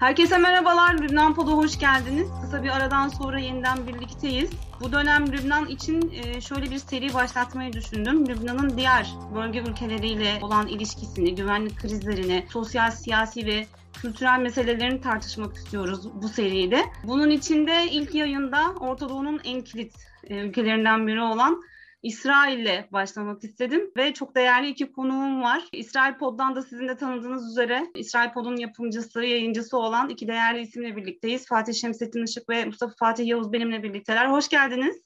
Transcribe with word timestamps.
Herkese 0.00 0.38
merhabalar. 0.38 0.98
Lübnan 1.02 1.34
Pod'a 1.34 1.50
hoş 1.50 1.78
geldiniz. 1.78 2.28
Kısa 2.42 2.62
bir 2.62 2.68
aradan 2.68 3.08
sonra 3.08 3.38
yeniden 3.38 3.86
birlikteyiz. 3.86 4.50
Bu 4.80 4.92
dönem 4.92 5.32
Lübnan 5.32 5.66
için 5.66 6.12
e, 6.12 6.40
şöyle 6.40 6.70
bir 6.70 6.78
seri 6.78 7.14
başlatmayı 7.14 7.72
düşündüm. 7.72 8.28
Lübnan'ın 8.28 8.76
diğer 8.76 9.10
bölge 9.34 9.58
ülkeleriyle 9.60 10.38
olan 10.42 10.66
ilişkisini, 10.66 11.34
güvenlik 11.34 11.78
krizlerini, 11.78 12.46
sosyal, 12.50 12.90
siyasi 12.90 13.46
ve 13.46 13.66
kültürel 14.02 14.40
meselelerini 14.40 15.00
tartışmak 15.00 15.56
istiyoruz 15.56 16.22
bu 16.22 16.28
seride. 16.28 16.84
Bunun 17.04 17.30
için 17.30 17.66
de 17.66 17.84
ilk 17.90 18.14
yayında 18.14 18.74
Orta 18.80 19.08
Doğu'nun 19.08 19.40
en 19.44 19.62
kilit 19.62 19.94
e, 20.24 20.36
ülkelerinden 20.36 21.06
biri 21.06 21.22
olan 21.22 21.62
İsrail'le 22.06 22.92
başlamak 22.92 23.44
istedim 23.44 23.92
ve 23.96 24.14
çok 24.14 24.34
değerli 24.34 24.68
iki 24.68 24.92
konuğum 24.92 25.42
var. 25.42 25.64
İsrail 25.72 26.14
Pod'dan 26.14 26.56
da 26.56 26.62
sizin 26.62 26.88
de 26.88 26.96
tanıdığınız 26.96 27.50
üzere 27.50 27.86
İsrail 27.94 28.32
Pod'un 28.32 28.56
yapımcısı, 28.56 29.24
yayıncısı 29.24 29.78
olan 29.78 30.08
iki 30.08 30.28
değerli 30.28 30.60
isimle 30.60 30.96
birlikteyiz. 30.96 31.46
Fatih 31.46 31.74
Şemsettin 31.74 32.24
Işık 32.24 32.48
ve 32.48 32.64
Mustafa 32.64 32.94
Fatih 32.98 33.26
Yavuz 33.26 33.52
benimle 33.52 33.82
birlikteler. 33.82 34.30
Hoş 34.30 34.48
geldiniz. 34.48 35.02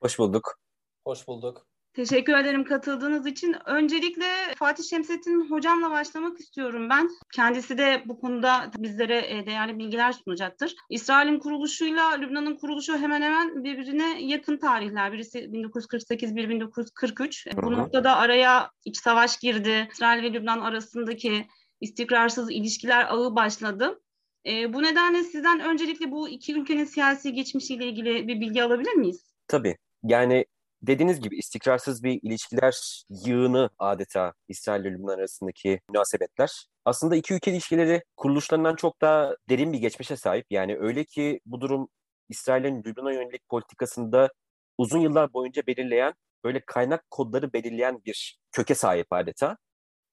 Hoş 0.00 0.18
bulduk. 0.18 0.58
Hoş 1.06 1.28
bulduk. 1.28 1.71
Teşekkür 1.94 2.34
ederim 2.34 2.64
katıldığınız 2.64 3.26
için. 3.26 3.56
Öncelikle 3.66 4.24
Fatih 4.56 4.84
Şemsettin 4.84 5.50
hocamla 5.50 5.90
başlamak 5.90 6.40
istiyorum 6.40 6.90
ben. 6.90 7.08
Kendisi 7.34 7.78
de 7.78 8.02
bu 8.06 8.20
konuda 8.20 8.70
bizlere 8.78 9.38
e, 9.38 9.46
değerli 9.46 9.78
bilgiler 9.78 10.12
sunacaktır. 10.12 10.74
İsrail'in 10.90 11.38
kuruluşuyla 11.38 12.10
Lübnan'ın 12.10 12.56
kuruluşu 12.56 12.98
hemen 12.98 13.22
hemen 13.22 13.64
birbirine 13.64 14.22
yakın 14.22 14.56
tarihler. 14.56 15.12
Birisi 15.12 15.52
1948, 15.52 16.36
biri 16.36 16.48
1943. 16.48 17.46
Hı 17.46 17.50
hı. 17.50 17.62
Bu 17.62 17.72
noktada 17.72 18.16
araya 18.16 18.70
iç 18.84 18.96
savaş 18.96 19.38
girdi. 19.38 19.88
İsrail 19.92 20.22
ve 20.22 20.32
Lübnan 20.32 20.60
arasındaki 20.60 21.46
istikrarsız 21.80 22.50
ilişkiler 22.50 23.06
ağı 23.08 23.34
başladı. 23.36 24.00
E, 24.46 24.72
bu 24.72 24.82
nedenle 24.82 25.22
sizden 25.22 25.60
öncelikle 25.60 26.10
bu 26.10 26.28
iki 26.28 26.54
ülkenin 26.54 26.84
siyasi 26.84 27.32
geçmişiyle 27.32 27.86
ilgili 27.86 28.28
bir 28.28 28.40
bilgi 28.40 28.62
alabilir 28.62 28.92
miyiz? 28.92 29.34
Tabii. 29.48 29.76
Yani 30.02 30.44
dediğiniz 30.82 31.20
gibi 31.20 31.36
istikrarsız 31.36 32.02
bir 32.04 32.20
ilişkiler 32.22 33.04
yığını 33.08 33.70
adeta 33.78 34.32
İsrail 34.48 34.80
ile 34.80 34.92
Lübnan 34.92 35.18
arasındaki 35.18 35.80
münasebetler. 35.88 36.66
Aslında 36.84 37.16
iki 37.16 37.34
ülke 37.34 37.50
ilişkileri 37.50 38.02
kuruluşlarından 38.16 38.76
çok 38.76 39.00
daha 39.00 39.36
derin 39.48 39.72
bir 39.72 39.78
geçmişe 39.78 40.16
sahip. 40.16 40.46
Yani 40.50 40.76
öyle 40.78 41.04
ki 41.04 41.40
bu 41.46 41.60
durum 41.60 41.88
İsrail'in 42.28 42.84
Lübnan'a 42.84 43.12
yönelik 43.12 43.48
politikasında 43.48 44.32
uzun 44.78 44.98
yıllar 44.98 45.32
boyunca 45.32 45.62
belirleyen, 45.66 46.14
böyle 46.44 46.60
kaynak 46.66 47.10
kodları 47.10 47.52
belirleyen 47.52 48.02
bir 48.04 48.38
köke 48.52 48.74
sahip 48.74 49.06
adeta. 49.10 49.56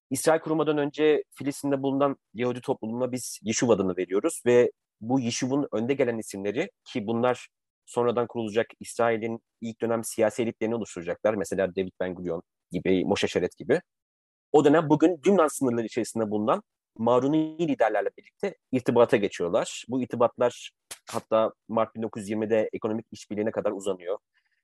İsrail 0.09 0.39
kurulmadan 0.39 0.77
önce 0.77 1.23
Filistin'de 1.31 1.83
bulunan 1.83 2.17
Yahudi 2.33 2.61
toplumuna 2.61 3.11
biz 3.11 3.39
Yişuv 3.43 3.69
adını 3.69 3.97
veriyoruz 3.97 4.41
ve 4.45 4.71
bu 5.01 5.19
Yişuv'un 5.19 5.67
önde 5.71 5.93
gelen 5.93 6.17
isimleri 6.17 6.71
ki 6.85 7.07
bunlar 7.07 7.47
sonradan 7.89 8.27
kurulacak 8.27 8.67
İsrail'in 8.79 9.39
ilk 9.61 9.81
dönem 9.81 10.03
siyasi 10.03 10.43
elitlerini 10.43 10.75
oluşturacaklar. 10.75 11.33
Mesela 11.33 11.75
David 11.75 11.91
Ben 11.99 12.15
Gurion 12.15 12.43
gibi, 12.71 13.05
Moshe 13.05 13.27
Şeret 13.27 13.57
gibi. 13.57 13.81
O 14.51 14.65
dönem 14.65 14.89
bugün 14.89 15.21
Lübnan 15.27 15.47
sınırları 15.47 15.85
içerisinde 15.85 16.31
bulunan 16.31 16.63
Maruni 16.97 17.67
liderlerle 17.67 18.09
birlikte 18.17 18.55
irtibata 18.71 19.17
geçiyorlar. 19.17 19.85
Bu 19.89 20.01
irtibatlar 20.01 20.71
hatta 21.11 21.53
Mart 21.67 21.95
1920'de 21.95 22.69
ekonomik 22.73 23.05
işbirliğine 23.11 23.51
kadar 23.51 23.71
uzanıyor. 23.71 24.17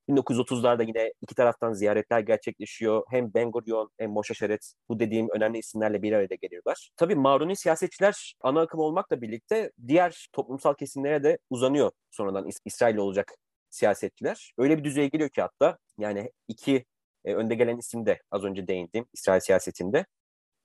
1930'larda 0.10 0.88
yine 0.88 1.14
iki 1.22 1.36
taraftan 1.36 1.74
ziyaretler 1.74 2.20
gerçekleşiyor. 2.20 3.04
Hem 3.10 3.34
Ben 3.34 3.52
Gurion 3.52 3.90
hem 3.98 4.12
Moshe 4.12 4.34
Şeret 4.34 4.74
bu 4.90 5.00
dediğim 5.00 5.28
önemli 5.30 5.58
isimlerle 5.58 6.02
bir 6.02 6.14
araya 6.14 6.36
geliyorlar. 6.42 6.90
Tabii 6.98 7.16
Maruni 7.16 7.56
siyasetçiler 7.56 8.36
ana 8.42 8.62
akım 8.62 8.80
olmakla 8.80 9.22
birlikte 9.22 9.72
diğer 9.88 10.28
toplumsal 10.34 10.74
kesimlere 10.74 11.24
de 11.24 11.38
uzanıyor 11.50 11.92
sonradan 12.12 12.50
İsrail 12.66 12.98
olacak 12.98 13.36
siyasetçiler. 13.70 14.54
Öyle 14.58 14.78
bir 14.78 14.84
düzeye 14.84 15.08
geliyor 15.08 15.30
ki 15.30 15.42
hatta 15.42 15.78
yani 15.98 16.32
iki 16.48 16.86
e, 17.26 17.34
önde 17.36 17.56
gelen 17.56 17.78
isim 17.78 18.06
de 18.06 18.22
az 18.32 18.44
önce 18.44 18.68
değindim 18.68 19.06
İsrail 19.14 19.40
siyasetinde. 19.40 20.06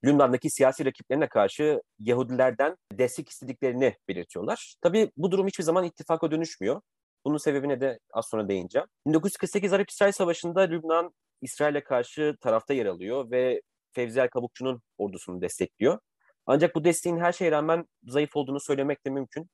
Lübnan'daki 0.04 0.50
siyasi 0.50 0.84
rakiplerine 0.84 1.28
karşı 1.28 1.82
Yahudilerden 1.98 2.76
destek 2.92 3.28
istediklerini 3.28 3.96
belirtiyorlar. 4.08 4.74
Tabii 4.80 5.10
bu 5.16 5.30
durum 5.30 5.46
hiçbir 5.46 5.64
zaman 5.64 5.84
ittifaka 5.84 6.30
dönüşmüyor. 6.30 6.80
Bunun 7.24 7.36
sebebine 7.36 7.80
de 7.80 7.98
az 8.12 8.26
sonra 8.26 8.48
değineceğim. 8.48 8.86
1948 9.06 9.72
Arap-İsrail 9.72 10.12
Savaşı'nda 10.12 10.60
Lübnan 10.60 11.14
İsrail'e 11.42 11.84
karşı 11.84 12.36
tarafta 12.40 12.74
yer 12.74 12.86
alıyor 12.86 13.30
ve 13.30 13.60
Fevzi 13.92 14.28
Kabukçu'nun 14.32 14.82
ordusunu 14.98 15.40
destekliyor. 15.40 15.98
Ancak 16.46 16.74
bu 16.74 16.84
desteğin 16.84 17.18
her 17.18 17.32
şeye 17.32 17.50
rağmen 17.50 17.84
zayıf 18.06 18.36
olduğunu 18.36 18.60
söylemek 18.60 19.06
de 19.06 19.10
mümkün. 19.10 19.50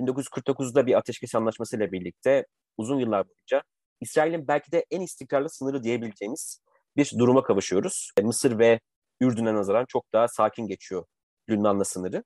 1949'da 0.00 0.86
bir 0.86 0.94
ateşkes 0.94 1.34
anlaşmasıyla 1.34 1.92
birlikte 1.92 2.46
uzun 2.76 2.98
yıllar 2.98 3.28
boyunca 3.28 3.62
İsrail'in 4.00 4.48
belki 4.48 4.72
de 4.72 4.84
en 4.90 5.00
istikrarlı 5.00 5.50
sınırı 5.50 5.82
diyebileceğimiz 5.82 6.60
bir 6.96 7.12
duruma 7.18 7.42
kavuşuyoruz. 7.42 8.10
Mısır 8.22 8.58
ve 8.58 8.80
Ürdün'e 9.20 9.54
nazaran 9.54 9.84
çok 9.88 10.12
daha 10.12 10.28
sakin 10.28 10.66
geçiyor 10.66 11.04
Lübnan'la 11.48 11.84
sınırı. 11.84 12.24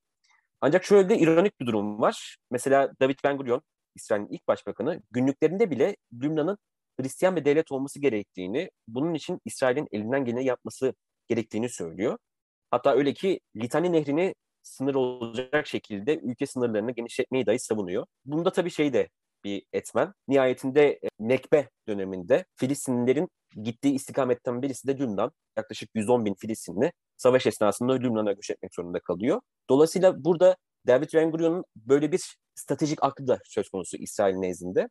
Ancak 0.61 0.85
şöyle 0.85 1.09
de 1.09 1.19
ironik 1.19 1.61
bir 1.61 1.67
durum 1.67 2.01
var. 2.01 2.37
Mesela 2.51 2.93
David 3.01 3.19
Ben 3.25 3.37
Gurion 3.37 3.63
İsrail'in 3.99 4.29
ilk 4.31 4.49
başbakanı 4.49 5.03
günlüklerinde 5.11 5.71
bile 5.71 5.97
Lübnan'ın 6.13 6.59
Hristiyan 7.01 7.37
bir 7.37 7.45
devlet 7.45 7.73
olması 7.73 8.01
gerektiğini, 8.01 8.71
bunun 8.89 9.15
için 9.15 9.41
İsrail'in 9.45 9.89
elinden 9.93 10.25
geleni 10.25 10.45
yapması 10.45 10.95
gerektiğini 11.29 11.69
söylüyor. 11.69 12.19
Hatta 12.71 12.95
öyle 12.95 13.15
ki 13.15 13.41
Litani 13.57 13.93
Nehri'ni 13.93 14.35
sınır 14.63 14.95
olacak 14.95 15.67
şekilde 15.67 16.19
ülke 16.19 16.47
sınırlarını 16.47 16.93
genişletmeyi 16.93 17.47
dahi 17.47 17.59
savunuyor. 17.59 18.07
Bunda 18.25 18.53
tabii 18.53 18.71
şey 18.71 18.93
de 18.93 19.09
bir 19.45 19.63
etmen. 19.73 20.13
Nihayetinde 20.29 20.89
e, 20.89 21.09
Nekbe 21.19 21.69
döneminde 21.89 22.45
Filistinlilerin 22.57 23.29
gittiği 23.63 23.95
istikametten 23.95 24.63
birisi 24.63 24.89
de 24.89 24.99
Lübnan. 24.99 25.33
Yaklaşık 25.57 25.91
110 25.95 26.25
bin 26.25 26.35
Filistinli 26.35 26.93
savaş 27.17 27.47
esnasında 27.47 27.93
Lübnan'a 27.93 28.33
göç 28.33 28.51
etmek 28.51 28.75
zorunda 28.75 29.01
kalıyor. 29.01 29.41
Dolayısıyla 29.71 30.25
burada 30.25 30.57
David 30.89 31.09
Ben 31.15 31.31
Gurion'un 31.31 31.65
böyle 31.77 32.13
bir 32.13 32.37
stratejik 32.55 33.05
aklı 33.05 33.27
da 33.29 33.39
söz 33.45 33.69
konusu 33.69 33.97
İsrail 33.97 34.35
nezdinde. 34.35 34.89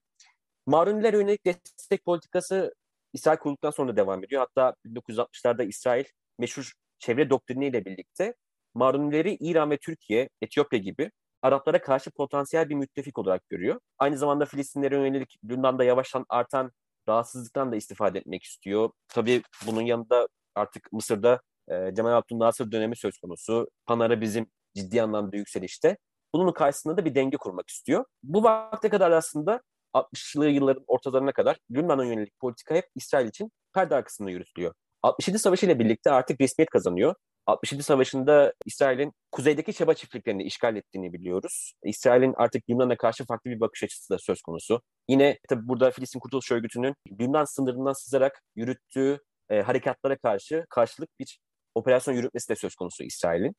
Maruniler 0.65 1.13
yönelik 1.13 1.45
destek 1.45 2.05
politikası 2.05 2.73
İsrail 3.13 3.37
kurulduktan 3.37 3.71
sonra 3.71 3.95
devam 3.95 4.23
ediyor. 4.23 4.41
Hatta 4.41 4.75
1960'larda 4.85 5.67
İsrail 5.67 6.05
meşhur 6.39 6.73
çevre 6.99 7.29
doktriniyle 7.29 7.85
birlikte 7.85 8.35
Marunileri 8.73 9.37
İran 9.39 9.71
ve 9.71 9.77
Türkiye, 9.77 10.29
Etiyopya 10.41 10.79
gibi 10.79 11.11
Araplara 11.41 11.81
karşı 11.81 12.11
potansiyel 12.11 12.69
bir 12.69 12.75
müttefik 12.75 13.17
olarak 13.17 13.49
görüyor. 13.49 13.79
Aynı 13.97 14.17
zamanda 14.17 14.45
Filistinlere 14.45 14.95
yönelik 14.95 15.35
Lübnan'da 15.43 15.83
yavaştan 15.83 16.25
artan 16.29 16.71
rahatsızlıktan 17.09 17.71
da 17.71 17.75
istifade 17.75 18.19
etmek 18.19 18.43
istiyor. 18.43 18.89
Tabii 19.07 19.41
bunun 19.67 19.81
yanında 19.81 20.27
artık 20.55 20.91
Mısır'da 20.91 21.41
e, 21.67 21.95
Cemal 21.95 22.11
Abdülnasır 22.11 22.71
dönemi 22.71 22.95
söz 22.95 23.17
konusu. 23.17 23.67
Pan-Arabizm 23.85 24.45
ciddi 24.77 25.01
anlamda 25.01 25.37
yükselişte. 25.37 25.97
Bunun 26.33 26.51
karşısında 26.51 26.97
da 26.97 27.05
bir 27.05 27.15
denge 27.15 27.37
kurmak 27.37 27.69
istiyor. 27.69 28.05
Bu 28.23 28.43
vakte 28.43 28.89
kadar 28.89 29.11
aslında 29.11 29.61
60'lı 29.93 30.47
yılların 30.47 30.83
ortalarına 30.87 31.31
kadar 31.31 31.57
Lübnan'a 31.71 32.05
yönelik 32.05 32.39
politika 32.39 32.75
hep 32.75 32.85
İsrail 32.95 33.27
için 33.27 33.51
perde 33.73 33.95
arkasında 33.95 34.29
yürütülüyor. 34.29 34.73
67 35.03 35.39
Savaşı 35.39 35.65
ile 35.65 35.79
birlikte 35.79 36.11
artık 36.11 36.41
resmiyet 36.41 36.69
kazanıyor. 36.69 37.15
67 37.45 37.83
Savaşı'nda 37.83 38.53
İsrail'in 38.65 39.13
kuzeydeki 39.31 39.73
çaba 39.73 39.93
çiftliklerini 39.93 40.43
işgal 40.43 40.75
ettiğini 40.75 41.13
biliyoruz. 41.13 41.73
İsrail'in 41.83 42.33
artık 42.37 42.69
Lübnan'a 42.69 42.97
karşı 42.97 43.25
farklı 43.25 43.51
bir 43.51 43.59
bakış 43.59 43.83
açısı 43.83 44.13
da 44.13 44.17
söz 44.19 44.41
konusu. 44.41 44.81
Yine 45.09 45.39
tabi 45.49 45.67
burada 45.67 45.91
Filistin 45.91 46.19
Kurtuluş 46.19 46.51
Örgütü'nün 46.51 46.95
Lübnan 47.19 47.45
sınırından 47.45 47.93
sızarak 47.93 48.41
yürüttüğü 48.55 49.19
e, 49.49 49.61
harekatlara 49.61 50.17
karşı 50.17 50.65
karşılık 50.69 51.09
bir 51.19 51.39
operasyon 51.75 52.15
yürütmesi 52.15 52.49
de 52.49 52.55
söz 52.55 52.75
konusu 52.75 53.03
İsrail'in. 53.03 53.55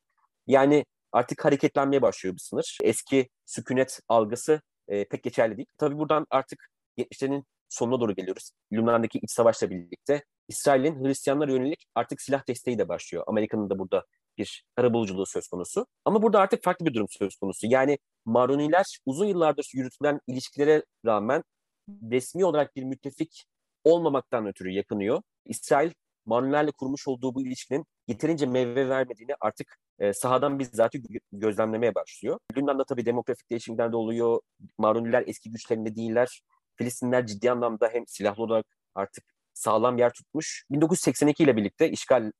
Yani 0.47 0.85
artık 1.11 1.45
hareketlenmeye 1.45 2.01
başlıyor 2.01 2.35
bu 2.35 2.39
sınır. 2.39 2.77
Eski 2.83 3.29
sükunet 3.45 3.99
algısı 4.07 4.61
e, 4.87 5.05
pek 5.07 5.23
geçerli 5.23 5.57
değil. 5.57 5.67
Tabii 5.77 5.97
buradan 5.97 6.27
artık 6.29 6.69
70'lerin 6.97 7.43
sonuna 7.69 7.99
doğru 7.99 8.15
geliyoruz. 8.15 8.51
Lübnan'daki 8.71 9.19
iç 9.19 9.31
savaşla 9.31 9.69
birlikte 9.69 10.23
İsrail'in 10.47 11.05
Hristiyanlara 11.05 11.51
yönelik 11.51 11.85
artık 11.95 12.21
silah 12.21 12.47
desteği 12.47 12.77
de 12.77 12.89
başlıyor. 12.89 13.23
Amerika'nın 13.27 13.69
da 13.69 13.79
burada 13.79 14.05
bir 14.37 14.65
arabuluculuğu 14.77 15.25
söz 15.25 15.47
konusu. 15.47 15.85
Ama 16.05 16.21
burada 16.21 16.39
artık 16.39 16.63
farklı 16.63 16.85
bir 16.85 16.93
durum 16.93 17.07
söz 17.09 17.35
konusu. 17.35 17.67
Yani 17.69 17.97
Maruniler 18.25 18.99
uzun 19.05 19.25
yıllardır 19.25 19.71
yürütülen 19.73 20.19
ilişkilere 20.27 20.83
rağmen 21.05 21.43
resmi 22.11 22.45
olarak 22.45 22.75
bir 22.75 22.83
müttefik 22.83 23.45
olmamaktan 23.83 24.47
ötürü 24.47 24.71
yakınıyor. 24.71 25.21
İsrail 25.45 25.91
Marunilerle 26.25 26.71
kurmuş 26.71 27.07
olduğu 27.07 27.35
bu 27.35 27.41
ilişkinin 27.41 27.85
yeterince 28.07 28.45
meyve 28.45 28.89
vermediğini 28.89 29.35
artık 29.39 29.77
e, 29.99 30.13
sahadan 30.13 30.59
bizzat 30.59 30.93
gözlemlemeye 31.31 31.95
başlıyor. 31.95 32.39
Lübnan'da 32.57 32.83
tabii 32.83 33.05
demografik 33.05 33.49
değişimler 33.49 33.91
de. 33.91 34.41
Maruniler 34.77 35.23
eski 35.27 35.51
güçlerinde 35.51 35.95
değiller. 35.95 36.41
Filistinler 36.75 37.27
ciddi 37.27 37.51
anlamda 37.51 37.89
hem 37.93 38.07
silahlı 38.07 38.43
olarak 38.43 38.65
artık 38.95 39.23
sağlam 39.53 39.97
yer 39.97 40.13
tutmuş. 40.13 40.65
1982 40.71 41.43
ile 41.43 41.57
birlikte 41.57 41.89
işgal 41.89 42.31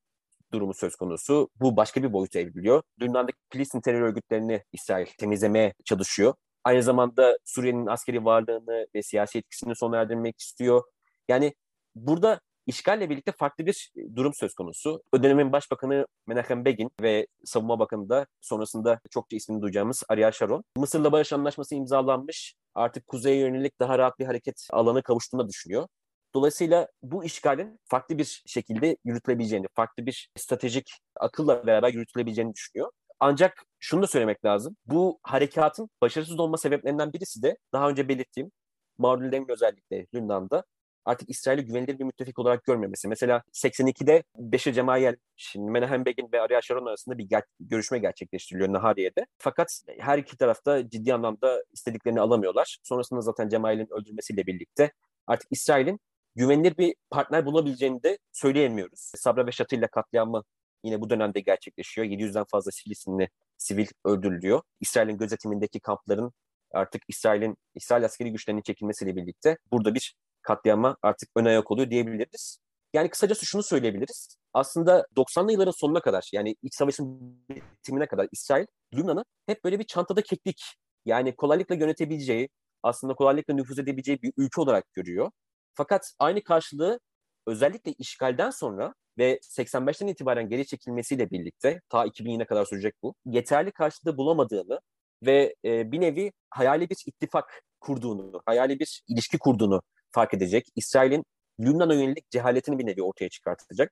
durumu 0.54 0.74
söz 0.74 0.96
konusu. 0.96 1.50
Bu 1.56 1.78
başka 1.78 2.04
bir 2.04 2.14
boyuta 2.14 2.40
evriliyor. 2.40 2.84
Lübnan'daki 3.02 3.38
Filistin 3.50 3.82
terör 3.82 4.02
örgütlerini 4.02 4.64
İsrail 4.74 5.08
temizlemeye 5.18 5.74
çalışıyor. 5.86 6.34
Aynı 6.64 6.84
zamanda 6.84 7.38
Suriye'nin 7.46 7.86
askeri 7.86 8.26
varlığını 8.26 8.88
ve 8.96 9.04
siyasi 9.04 9.38
etkisini 9.38 9.76
sona 9.76 9.98
erdirmek 9.98 10.40
istiyor. 10.40 10.84
Yani 11.28 11.54
burada 11.96 12.40
işgalle 12.70 13.10
birlikte 13.10 13.32
farklı 13.32 13.66
bir 13.66 13.92
durum 14.16 14.34
söz 14.34 14.54
konusu. 14.54 15.04
O 15.12 15.24
dönemin 15.24 15.52
başbakanı 15.52 16.08
Menachem 16.28 16.66
Begin 16.66 16.92
ve 17.02 17.28
savunma 17.46 17.80
bakanı 17.80 18.10
da 18.10 18.28
sonrasında 18.42 19.00
çokça 19.10 19.38
ismini 19.38 19.62
duyacağımız 19.62 20.04
Ariel 20.10 20.32
Sharon. 20.32 20.64
Mısır'la 20.78 21.12
barış 21.12 21.34
anlaşması 21.34 21.76
imzalanmış. 21.76 22.56
Artık 22.76 23.08
kuzeye 23.08 23.38
yönelik 23.38 23.80
daha 23.80 23.98
rahat 23.98 24.20
bir 24.20 24.26
hareket 24.26 24.68
alanı 24.72 25.04
kavuştuğunu 25.04 25.48
düşünüyor. 25.48 25.88
Dolayısıyla 26.36 26.88
bu 27.04 27.24
işgalin 27.24 27.80
farklı 27.86 28.18
bir 28.18 28.44
şekilde 28.46 28.98
yürütülebileceğini, 29.06 29.66
farklı 29.76 30.06
bir 30.06 30.30
stratejik 30.38 30.92
akılla 31.16 31.68
beraber 31.68 31.94
yürütülebileceğini 31.94 32.54
düşünüyor. 32.54 32.92
Ancak 33.20 33.66
şunu 33.80 34.02
da 34.02 34.08
söylemek 34.08 34.46
lazım. 34.46 34.78
Bu 34.86 35.20
harekatın 35.24 35.90
başarısız 36.02 36.40
olma 36.40 36.58
sebeplerinden 36.58 37.14
birisi 37.14 37.44
de 37.44 37.58
daha 37.74 37.90
önce 37.90 38.10
belirttiğim 38.10 38.52
mağdurlerin 38.98 39.46
özellikle 39.50 40.08
Lübnan'da 40.14 40.64
artık 41.06 41.30
İsrail'i 41.30 41.66
güvenilir 41.66 42.00
bir 42.00 42.04
müttefik 42.04 42.40
olarak 42.40 42.64
görmemesi. 42.64 43.08
Mesela 43.08 43.44
82'de 43.54 44.24
Beşir 44.38 44.74
Cemayel, 44.74 45.16
şimdi 45.36 45.72
Menahem 45.72 46.06
Begin 46.06 46.30
ve 46.34 46.42
Ariel 46.42 46.62
Sharon 46.62 46.86
arasında 46.86 47.18
bir 47.18 47.30
ger- 47.30 47.46
görüşme 47.60 48.00
gerçekleştiriliyor 48.00 48.74
Nahariye'de. 48.74 49.26
Fakat 49.38 49.82
her 50.00 50.18
iki 50.18 50.38
tarafta 50.38 50.90
ciddi 50.90 51.14
anlamda 51.14 51.64
istediklerini 51.72 52.22
alamıyorlar. 52.22 52.78
Sonrasında 52.84 53.22
zaten 53.22 53.50
Cemayel'in 53.50 53.88
öldürülmesiyle 53.92 54.48
birlikte 54.48 54.92
artık 55.28 55.48
İsrail'in 55.52 56.00
güvenilir 56.36 56.78
bir 56.78 56.96
partner 57.10 57.46
bulabileceğini 57.46 58.04
de 58.04 58.18
söyleyemiyoruz. 58.32 59.12
Sabra 59.16 59.48
ve 59.48 59.52
Şatilla 59.52 59.88
katliamı 59.88 60.44
yine 60.84 61.02
bu 61.02 61.10
dönemde 61.10 61.40
gerçekleşiyor. 61.40 62.08
700'den 62.08 62.46
fazla 62.52 62.72
Filistinli 62.84 63.30
sivil 63.58 63.88
öldürülüyor. 64.06 64.62
İsrail'in 64.80 65.18
gözetimindeki 65.18 65.80
kampların 65.80 66.34
artık 66.72 67.02
İsrail'in 67.08 67.58
İsrail 67.76 68.06
askeri 68.06 68.32
güçlerinin 68.32 68.62
çekilmesiyle 68.62 69.16
birlikte 69.16 69.58
burada 69.72 69.94
bir 69.94 70.16
katliama 70.50 70.98
artık 71.02 71.30
ön 71.36 71.46
ayak 71.46 71.72
oluyor 71.72 71.90
diyebiliriz. 71.90 72.60
Yani 72.94 73.10
kısacası 73.10 73.46
şunu 73.46 73.64
söyleyebiliriz. 73.64 74.38
Aslında 74.54 75.06
90'lı 75.16 75.52
yılların 75.52 75.72
sonuna 75.72 76.02
kadar 76.02 76.30
yani 76.34 76.56
iç 76.62 76.76
savaşın 76.76 77.38
bitimine 77.50 78.08
kadar 78.08 78.28
İsrail 78.32 78.66
Lübnan'ı 78.94 79.26
hep 79.46 79.64
böyle 79.64 79.80
bir 79.80 79.84
çantada 79.84 80.22
keklik 80.22 80.62
yani 81.06 81.36
kolaylıkla 81.36 81.76
yönetebileceği 81.76 82.50
aslında 82.84 83.14
kolaylıkla 83.14 83.54
nüfuz 83.54 83.80
edebileceği 83.80 84.22
bir 84.22 84.34
ülke 84.38 84.62
olarak 84.62 84.94
görüyor. 84.94 85.32
Fakat 85.74 86.14
aynı 86.20 86.44
karşılığı 86.44 87.00
özellikle 87.48 87.94
işgalden 87.98 88.50
sonra 88.50 88.94
ve 89.18 89.40
85'ten 89.40 90.08
itibaren 90.08 90.50
geri 90.50 90.68
çekilmesiyle 90.68 91.32
birlikte 91.32 91.82
ta 91.90 92.06
2000'e 92.06 92.46
kadar 92.46 92.66
sürecek 92.66 92.94
bu. 93.04 93.16
Yeterli 93.26 93.72
karşılığı 93.72 94.18
bulamadığını 94.18 94.80
ve 95.26 95.56
e, 95.66 95.92
bir 95.92 96.02
nevi 96.02 96.32
hayali 96.50 96.90
bir 96.90 96.98
ittifak 97.06 97.64
kurduğunu, 97.80 98.42
hayali 98.46 98.80
bir 98.80 99.04
ilişki 99.08 99.38
kurduğunu 99.38 99.82
fark 100.12 100.34
edecek. 100.34 100.68
İsrail'in 100.76 101.24
Lübnan'a 101.60 101.94
yönelik 101.94 102.30
cehaletini 102.32 102.80
bir 102.80 102.86
nevi 102.86 103.04
ortaya 103.04 103.30
çıkartacak. 103.30 103.92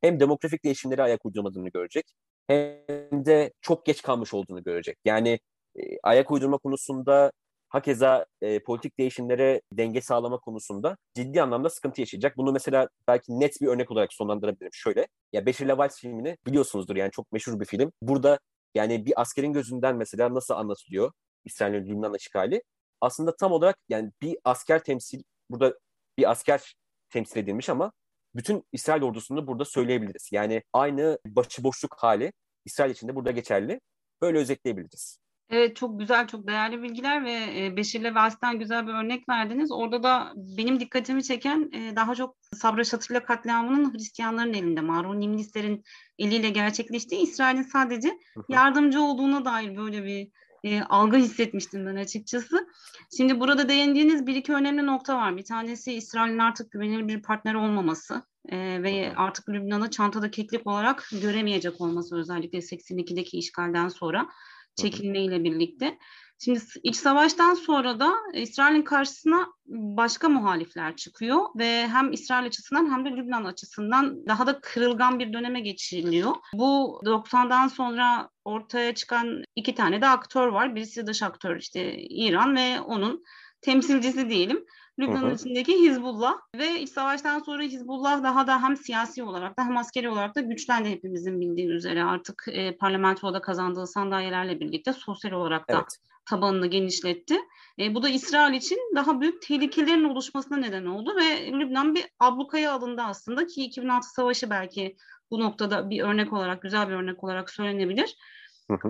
Hem 0.00 0.20
demografik 0.20 0.64
değişimlere 0.64 1.02
ayak 1.02 1.26
uydurmadığını 1.26 1.68
görecek 1.68 2.14
hem 2.48 3.26
de 3.26 3.52
çok 3.60 3.86
geç 3.86 4.02
kalmış 4.02 4.34
olduğunu 4.34 4.62
görecek. 4.62 4.98
Yani 5.04 5.38
e, 5.76 5.82
ayak 6.02 6.30
uydurma 6.30 6.58
konusunda 6.58 7.32
hakeza 7.68 8.26
e, 8.42 8.62
politik 8.62 8.98
değişimlere 8.98 9.60
denge 9.72 10.00
sağlama 10.00 10.38
konusunda 10.38 10.96
ciddi 11.14 11.42
anlamda 11.42 11.70
sıkıntı 11.70 12.00
yaşayacak. 12.00 12.36
Bunu 12.36 12.52
mesela 12.52 12.88
belki 13.08 13.40
net 13.40 13.60
bir 13.60 13.66
örnek 13.66 13.90
olarak 13.90 14.12
sonlandırabilirim. 14.12 14.70
Şöyle, 14.72 15.08
ya 15.32 15.46
Beşir 15.46 15.68
Levals 15.68 16.00
filmini 16.00 16.36
biliyorsunuzdur 16.46 16.96
yani 16.96 17.10
çok 17.10 17.32
meşhur 17.32 17.60
bir 17.60 17.64
film. 17.64 17.92
Burada 18.02 18.38
yani 18.74 19.06
bir 19.06 19.20
askerin 19.20 19.52
gözünden 19.52 19.96
mesela 19.96 20.34
nasıl 20.34 20.54
anlatılıyor 20.54 21.12
İsrail'in 21.44 21.86
Lübnan 21.86 22.14
işgali? 22.14 22.62
Aslında 23.00 23.36
tam 23.36 23.52
olarak 23.52 23.76
yani 23.88 24.10
bir 24.22 24.36
asker 24.44 24.84
temsil, 24.84 25.22
burada 25.50 25.78
bir 26.18 26.30
asker 26.30 26.74
temsil 27.10 27.36
edilmiş 27.36 27.68
ama 27.68 27.92
bütün 28.34 28.64
İsrail 28.72 29.02
ordusunu 29.02 29.46
burada 29.46 29.64
söyleyebiliriz. 29.64 30.28
Yani 30.32 30.62
aynı 30.72 31.18
başıboşluk 31.26 31.96
hali 31.98 32.32
İsrail 32.64 32.90
için 32.90 33.08
de 33.08 33.14
burada 33.14 33.30
geçerli. 33.30 33.80
Böyle 34.22 34.38
özetleyebiliriz. 34.38 35.22
Evet 35.50 35.76
çok 35.76 36.00
güzel, 36.00 36.26
çok 36.26 36.46
değerli 36.46 36.82
bilgiler 36.82 37.24
ve 37.24 37.32
e, 37.32 37.76
Beşir 37.76 38.04
Levas'tan 38.04 38.58
güzel 38.58 38.86
bir 38.86 38.92
örnek 38.92 39.28
verdiniz. 39.28 39.72
Orada 39.72 40.02
da 40.02 40.32
benim 40.36 40.80
dikkatimi 40.80 41.24
çeken 41.24 41.70
e, 41.72 41.96
daha 41.96 42.14
çok 42.14 42.36
Sabra 42.54 42.84
Şatırla 42.84 43.24
katliamının 43.24 43.94
Hristiyanların 43.94 44.52
elinde, 44.52 44.80
Marun 44.80 45.20
Nimlisler'in 45.20 45.82
eliyle 46.18 46.50
gerçekleştiği 46.50 47.22
İsrail'in 47.22 47.62
sadece 47.62 48.18
yardımcı 48.48 49.02
olduğuna 49.02 49.44
dair 49.44 49.76
böyle 49.76 50.04
bir 50.04 50.30
e, 50.64 50.82
algı 50.82 51.16
hissetmiştim 51.16 51.86
ben 51.86 51.96
açıkçası. 51.96 52.68
Şimdi 53.16 53.40
burada 53.40 53.68
değindiğiniz 53.68 54.26
bir 54.26 54.36
iki 54.36 54.52
önemli 54.52 54.86
nokta 54.86 55.16
var. 55.16 55.36
Bir 55.36 55.44
tanesi 55.44 55.92
İsrail'in 55.92 56.38
artık 56.38 56.70
güvenilir 56.70 57.08
bir 57.08 57.22
partner 57.22 57.54
olmaması 57.54 58.22
e, 58.48 58.82
ve 58.82 59.12
artık 59.16 59.48
Lübnan'ı 59.48 59.90
çantada 59.90 60.30
keklik 60.30 60.66
olarak 60.66 61.08
göremeyecek 61.22 61.80
olması 61.80 62.16
özellikle 62.16 62.58
82'deki 62.58 63.38
işgalden 63.38 63.88
sonra 63.88 64.28
çekilmeyle 64.76 65.44
birlikte. 65.44 65.98
Şimdi 66.44 66.60
iç 66.82 66.96
savaştan 66.96 67.54
sonra 67.54 68.00
da 68.00 68.12
İsrail'in 68.34 68.82
karşısına 68.82 69.46
başka 69.66 70.28
muhalifler 70.28 70.96
çıkıyor 70.96 71.40
ve 71.56 71.88
hem 71.88 72.12
İsrail 72.12 72.46
açısından 72.46 72.90
hem 72.90 73.04
de 73.04 73.10
Lübnan 73.10 73.44
açısından 73.44 74.26
daha 74.26 74.46
da 74.46 74.60
kırılgan 74.60 75.18
bir 75.18 75.32
döneme 75.32 75.60
geçiliyor. 75.60 76.32
Bu 76.54 77.00
90'dan 77.04 77.68
sonra 77.68 78.28
ortaya 78.44 78.94
çıkan 78.94 79.44
iki 79.56 79.74
tane 79.74 80.00
de 80.00 80.06
aktör 80.06 80.48
var. 80.48 80.74
Birisi 80.74 81.06
dış 81.06 81.22
aktör 81.22 81.56
işte 81.56 81.96
İran 81.98 82.56
ve 82.56 82.80
onun 82.80 83.24
temsilcisi 83.60 84.28
diyelim. 84.28 84.64
Lübnan'ın 84.98 85.34
içindeki 85.34 85.80
Hizbullah 85.80 86.34
ve 86.56 86.80
iç 86.80 86.90
savaştan 86.90 87.38
sonra 87.38 87.62
Hizbullah 87.62 88.22
daha 88.22 88.46
da 88.46 88.62
hem 88.62 88.76
siyasi 88.76 89.22
olarak 89.22 89.58
da 89.58 89.64
hem 89.64 89.76
askeri 89.76 90.08
olarak 90.08 90.34
da 90.34 90.40
güçlendi 90.40 90.90
hepimizin 90.90 91.40
bildiği 91.40 91.68
üzere 91.68 92.04
artık 92.04 92.44
e, 92.52 92.76
parlamentoda 92.76 93.40
kazandığı 93.40 93.86
sandalyelerle 93.86 94.60
birlikte 94.60 94.92
sosyal 94.92 95.32
olarak 95.32 95.68
da 95.68 95.74
evet. 95.74 95.98
Tabanını 96.24 96.66
genişletti. 96.66 97.36
E, 97.78 97.94
bu 97.94 98.02
da 98.02 98.08
İsrail 98.08 98.54
için 98.54 98.78
daha 98.96 99.20
büyük 99.20 99.42
tehlikelerin 99.42 100.04
oluşmasına 100.04 100.56
neden 100.56 100.86
oldu 100.86 101.16
ve 101.16 101.52
Lübnan 101.52 101.94
bir 101.94 102.04
ablukaya 102.20 102.72
alındı 102.72 103.02
aslında 103.02 103.46
ki 103.46 103.64
2006 103.64 104.08
savaşı 104.08 104.50
belki 104.50 104.96
bu 105.30 105.40
noktada 105.40 105.90
bir 105.90 106.02
örnek 106.02 106.32
olarak, 106.32 106.62
güzel 106.62 106.88
bir 106.88 106.94
örnek 106.94 107.24
olarak 107.24 107.50
söylenebilir. 107.50 108.16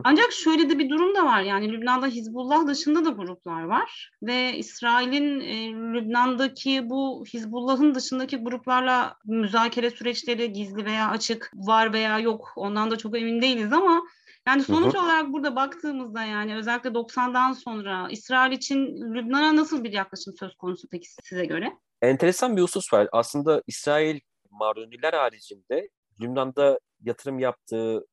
Ancak 0.05 0.33
şöyle 0.33 0.71
de 0.71 0.79
bir 0.79 0.91
durum 0.91 1.15
da 1.15 1.25
var. 1.25 1.43
Yani 1.43 1.73
Lübnan'da 1.73 2.07
Hizbullah 2.07 2.67
dışında 2.67 3.05
da 3.05 3.11
gruplar 3.11 3.63
var 3.63 4.11
ve 4.23 4.57
İsrail'in 4.57 5.41
e, 5.41 5.73
Lübnan'daki 5.95 6.91
bu 6.91 7.25
Hizbullah'ın 7.35 7.95
dışındaki 7.95 8.37
gruplarla 8.37 9.17
müzakere 9.25 9.91
süreçleri 9.91 10.53
gizli 10.53 10.85
veya 10.85 11.11
açık 11.11 11.51
var 11.55 11.93
veya 11.93 12.19
yok. 12.19 12.53
Ondan 12.57 12.91
da 12.91 12.97
çok 12.97 13.19
emin 13.19 13.43
değiliz 13.43 13.73
ama 13.73 14.03
yani 14.49 14.63
sonuç 14.63 14.95
hı 14.95 14.99
hı. 14.99 15.03
olarak 15.03 15.33
burada 15.33 15.57
baktığımızda 15.57 16.25
yani 16.25 16.57
özellikle 16.57 16.91
90'dan 16.91 17.53
sonra 17.53 18.09
İsrail 18.11 18.53
için 18.53 18.87
Lübnan'a 19.15 19.57
nasıl 19.57 19.85
bir 19.85 19.93
yaklaşım 19.93 20.35
söz 20.39 20.57
konusu 20.57 20.89
peki 20.91 21.09
size 21.23 21.45
göre? 21.45 21.73
Enteresan 22.03 22.57
bir 22.57 22.63
husus 22.63 22.93
var. 22.93 23.09
Aslında 23.13 23.63
İsrail 23.67 24.21
Maruniler 24.51 25.13
haricinde 25.13 25.89
Lübnan'da 26.21 26.79
yatırım 27.01 27.39
yaptığı 27.39 28.07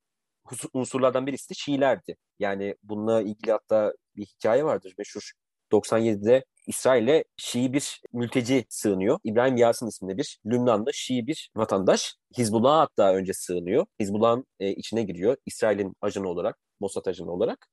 unsurlardan 0.73 1.27
birisi 1.27 1.49
de 1.49 1.53
Şiilerdi. 1.53 2.17
Yani 2.39 2.75
bununla 2.83 3.21
ilgili 3.21 3.51
hatta 3.51 3.93
bir 4.15 4.25
hikaye 4.25 4.65
vardır 4.65 4.93
meşhur. 4.97 5.31
97'de 5.71 6.45
İsrail'e 6.69 7.23
Şii 7.37 7.73
bir 7.73 8.01
mülteci 8.13 8.65
sığınıyor. 8.69 9.19
İbrahim 9.23 9.57
Yasin 9.57 9.87
isminde 9.87 10.17
bir 10.17 10.39
Lübnanlı 10.45 10.93
Şii 10.93 11.27
bir 11.27 11.51
vatandaş. 11.55 12.15
Hizbullah'a 12.37 12.79
hatta 12.81 13.13
önce 13.13 13.33
sığınıyor. 13.33 13.85
Hizbullah'ın 13.99 14.45
e, 14.59 14.69
içine 14.71 15.03
giriyor 15.03 15.37
İsrail'in 15.45 15.93
ajanı 16.01 16.27
olarak, 16.29 16.57
Mossad 16.79 17.05
ajanı 17.05 17.31
olarak. 17.31 17.67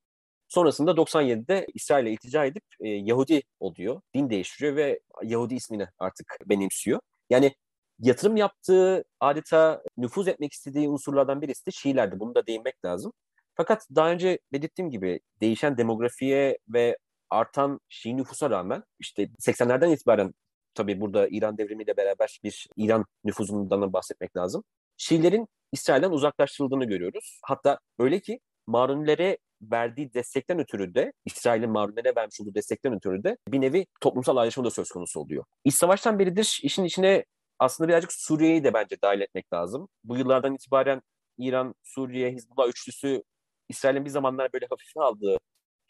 Sonrasında 0.47 0.91
97'de 0.91 1.67
İsrail'e 1.73 2.11
iltica 2.11 2.45
edip 2.45 2.63
e, 2.79 2.89
Yahudi 2.89 3.41
oluyor. 3.59 4.01
Din 4.15 4.29
değiştiriyor 4.29 4.75
ve 4.75 4.99
Yahudi 5.23 5.55
ismini 5.55 5.87
artık 5.99 6.37
benimsiyor. 6.45 6.99
Yani 7.29 7.55
yatırım 7.99 8.37
yaptığı 8.37 9.03
adeta 9.19 9.83
nüfuz 9.97 10.27
etmek 10.27 10.53
istediği 10.53 10.89
unsurlardan 10.89 11.41
birisi 11.41 11.65
de 11.65 11.71
Şiilerdi. 11.71 12.19
Bunu 12.19 12.35
da 12.35 12.47
değinmek 12.47 12.85
lazım. 12.85 13.13
Fakat 13.55 13.87
daha 13.95 14.11
önce 14.11 14.39
belirttiğim 14.53 14.91
gibi 14.91 15.19
değişen 15.41 15.77
demografiye 15.77 16.57
ve 16.69 16.97
artan 17.29 17.79
Şii 17.89 18.17
nüfusa 18.17 18.49
rağmen 18.49 18.83
işte 18.99 19.29
80'lerden 19.39 19.93
itibaren 19.93 20.33
tabii 20.73 21.01
burada 21.01 21.27
İran 21.27 21.57
devrimiyle 21.57 21.97
beraber 21.97 22.39
bir 22.43 22.67
İran 22.77 23.05
nüfuzundan 23.23 23.93
bahsetmek 23.93 24.37
lazım. 24.37 24.63
Şiilerin 24.97 25.47
İsrail'den 25.71 26.11
uzaklaştırıldığını 26.11 26.85
görüyoruz. 26.85 27.39
Hatta 27.43 27.79
öyle 27.99 28.19
ki 28.19 28.39
Marunilere 28.67 29.37
verdiği 29.61 30.13
destekten 30.13 30.59
ötürü 30.59 30.95
de 30.95 31.13
İsrail'in 31.25 31.69
Marunilere 31.69 32.15
vermiş 32.15 32.41
olduğu 32.41 32.55
destekten 32.55 32.93
ötürü 32.93 33.23
de 33.23 33.37
bir 33.47 33.61
nevi 33.61 33.85
toplumsal 34.01 34.37
ayrışma 34.37 34.63
da 34.63 34.69
söz 34.69 34.89
konusu 34.89 35.19
oluyor. 35.19 35.43
İç 35.63 35.75
savaştan 35.75 36.19
beridir 36.19 36.59
işin 36.63 36.83
içine 36.83 37.25
aslında 37.59 37.87
birazcık 37.87 38.13
Suriye'yi 38.13 38.63
de 38.63 38.73
bence 38.73 39.01
dahil 39.01 39.21
etmek 39.21 39.53
lazım. 39.53 39.87
Bu 40.03 40.17
yıllardan 40.17 40.55
itibaren 40.55 41.01
İran, 41.37 41.75
Suriye, 41.83 42.31
Hizbullah 42.31 42.67
üçlüsü 42.67 43.23
İsrail'in 43.69 44.05
bir 44.05 44.09
zamanlar 44.09 44.53
böyle 44.53 44.67
hafife 44.69 45.01
aldığı 45.01 45.37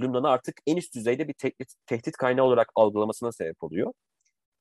Lübnan'ı 0.02 0.30
artık 0.30 0.56
en 0.68 0.78
üst 0.78 0.96
düzeyde 0.96 1.28
bir 1.28 1.34
tehdit, 1.34 1.74
tehdit 1.86 2.18
kaynağı 2.18 2.46
olarak 2.46 2.72
algılamasına 2.76 3.32
sebep 3.32 3.64
oluyor. 3.64 3.94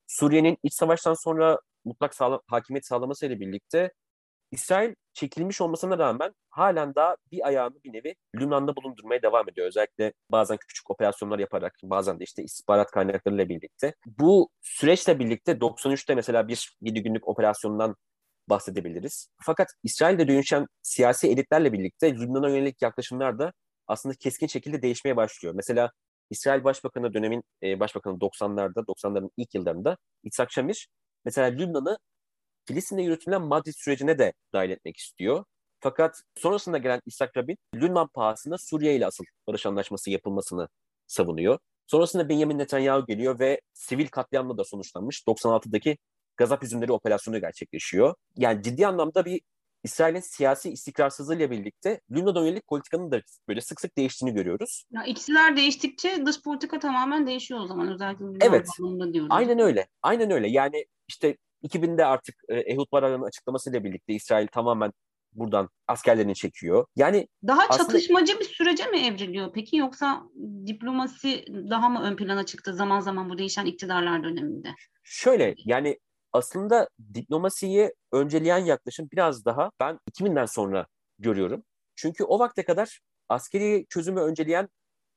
Suriye'nin 0.07 0.57
iç 0.63 0.73
savaştan 0.73 1.13
sonra 1.13 1.59
mutlak 1.85 2.15
sağla, 2.15 2.41
hakimiyet 2.47 2.87
sağlamasıyla 2.87 3.39
birlikte 3.39 3.91
İsrail 4.51 4.95
çekilmiş 5.13 5.61
olmasına 5.61 5.97
rağmen 5.97 6.33
halen 6.49 6.95
daha 6.95 7.15
bir 7.31 7.47
ayağını 7.47 7.75
bir 7.83 7.93
nevi 7.93 8.15
Lübnan'da 8.35 8.75
bulundurmaya 8.75 9.21
devam 9.21 9.49
ediyor. 9.49 9.67
Özellikle 9.67 10.13
bazen 10.31 10.57
küçük 10.67 10.91
operasyonlar 10.91 11.39
yaparak, 11.39 11.73
bazen 11.83 12.19
de 12.19 12.23
işte 12.23 12.43
istihbarat 12.43 12.91
kaynaklarıyla 12.91 13.49
birlikte. 13.49 13.95
Bu 14.05 14.49
süreçle 14.61 15.19
birlikte 15.19 15.51
93'te 15.61 16.15
mesela 16.15 16.47
bir 16.47 16.77
7 16.81 17.03
günlük 17.03 17.27
operasyondan 17.27 17.95
bahsedebiliriz. 18.49 19.29
Fakat 19.41 19.67
İsrail'de 19.83 20.27
dönüşen 20.27 20.67
siyasi 20.81 21.27
elitlerle 21.27 21.73
birlikte 21.73 22.15
Lübnan'a 22.15 22.49
yönelik 22.49 22.81
yaklaşımlar 22.81 23.39
da 23.39 23.53
aslında 23.87 24.15
keskin 24.15 24.47
şekilde 24.47 24.81
değişmeye 24.81 25.15
başlıyor. 25.17 25.55
Mesela 25.55 25.91
İsrail 26.29 26.63
Başbakanı 26.63 27.13
dönemin 27.13 27.43
e, 27.63 27.79
başbakanı 27.79 28.13
90'larda, 28.19 28.85
90'ların 28.85 29.29
ilk 29.37 29.55
yıllarında 29.55 29.97
İtsak 30.23 30.51
Şamir 30.51 30.87
mesela 31.25 31.47
Lübnan'ı 31.47 31.97
Filistin'de 32.67 33.01
yürütülen 33.01 33.41
Madrid 33.41 33.73
sürecine 33.75 34.19
de 34.19 34.33
dahil 34.53 34.69
etmek 34.69 34.97
istiyor. 34.97 35.43
Fakat 35.79 36.21
sonrasında 36.37 36.77
gelen 36.77 37.01
İshak 37.05 37.37
Rabin, 37.37 37.57
Lübnan 37.75 38.07
pahasına 38.07 38.57
Suriye 38.57 38.95
ile 38.95 39.05
asıl 39.05 39.23
barış 39.47 39.65
anlaşması 39.65 40.11
yapılmasını 40.11 40.67
savunuyor. 41.07 41.59
Sonrasında 41.87 42.29
Benjamin 42.29 42.57
Netanyahu 42.57 43.05
geliyor 43.05 43.39
ve 43.39 43.61
sivil 43.73 44.07
katliamla 44.07 44.57
da 44.57 44.63
sonuçlanmış 44.63 45.23
96'daki 45.27 45.97
Gazap 46.37 46.63
Üzümleri 46.63 46.91
operasyonu 46.91 47.41
gerçekleşiyor. 47.41 48.15
Yani 48.37 48.63
ciddi 48.63 48.87
anlamda 48.87 49.25
bir 49.25 49.41
İsrail'in 49.83 50.19
siyasi 50.19 50.69
istikrarsızlığıyla 50.71 51.51
birlikte 51.51 52.01
Lübnan'a 52.11 52.45
yönelik 52.45 52.67
politikanın 52.67 53.11
da 53.11 53.21
böyle 53.47 53.61
sık 53.61 53.81
sık 53.81 53.97
değiştiğini 53.97 54.35
görüyoruz. 54.35 54.83
Ya 54.91 55.03
iktiler 55.03 55.57
değiştikçe 55.57 56.25
dış 56.25 56.41
politika 56.43 56.79
tamamen 56.79 57.27
değişiyor 57.27 57.59
o 57.59 57.67
zaman 57.67 57.93
özellikle 57.93 58.25
Lübnan 58.25 58.39
evet. 58.41 58.67
diyoruz. 59.13 59.29
Aynen 59.29 59.59
öyle. 59.59 59.87
Aynen 60.01 60.31
öyle. 60.31 60.47
Yani 60.49 60.85
işte 61.07 61.37
2000'de 61.63 62.05
artık 62.05 62.35
e, 62.49 62.55
Ehud 62.55 62.91
Barak'ın 62.91 63.23
açıklamasıyla 63.23 63.83
birlikte 63.83 64.13
İsrail 64.13 64.47
tamamen 64.47 64.91
buradan 65.33 65.69
askerlerini 65.87 66.35
çekiyor. 66.35 66.85
Yani 66.95 67.27
daha 67.47 67.61
aslında... 67.69 67.87
çatışmacı 67.87 68.39
bir 68.39 68.45
sürece 68.45 68.85
mi 68.85 68.97
evriliyor 68.99 69.51
peki 69.53 69.77
yoksa 69.77 70.23
diplomasi 70.67 71.45
daha 71.49 71.89
mı 71.89 72.01
ön 72.03 72.15
plana 72.15 72.45
çıktı 72.45 72.73
zaman 72.73 72.99
zaman 72.99 73.29
bu 73.29 73.37
değişen 73.37 73.65
iktidarlar 73.65 74.23
döneminde? 74.23 74.69
Şöyle 75.03 75.55
yani 75.57 75.99
aslında 76.33 76.89
diplomasiyi 77.13 77.93
önceleyen 78.11 78.57
yaklaşım 78.57 79.09
biraz 79.11 79.45
daha 79.45 79.71
ben 79.79 79.99
2000'den 80.11 80.45
sonra 80.45 80.87
görüyorum. 81.19 81.63
Çünkü 81.95 82.23
o 82.23 82.39
vakte 82.39 82.63
kadar 82.65 82.99
askeri 83.29 83.85
çözümü 83.89 84.21
önceleyen 84.21 84.69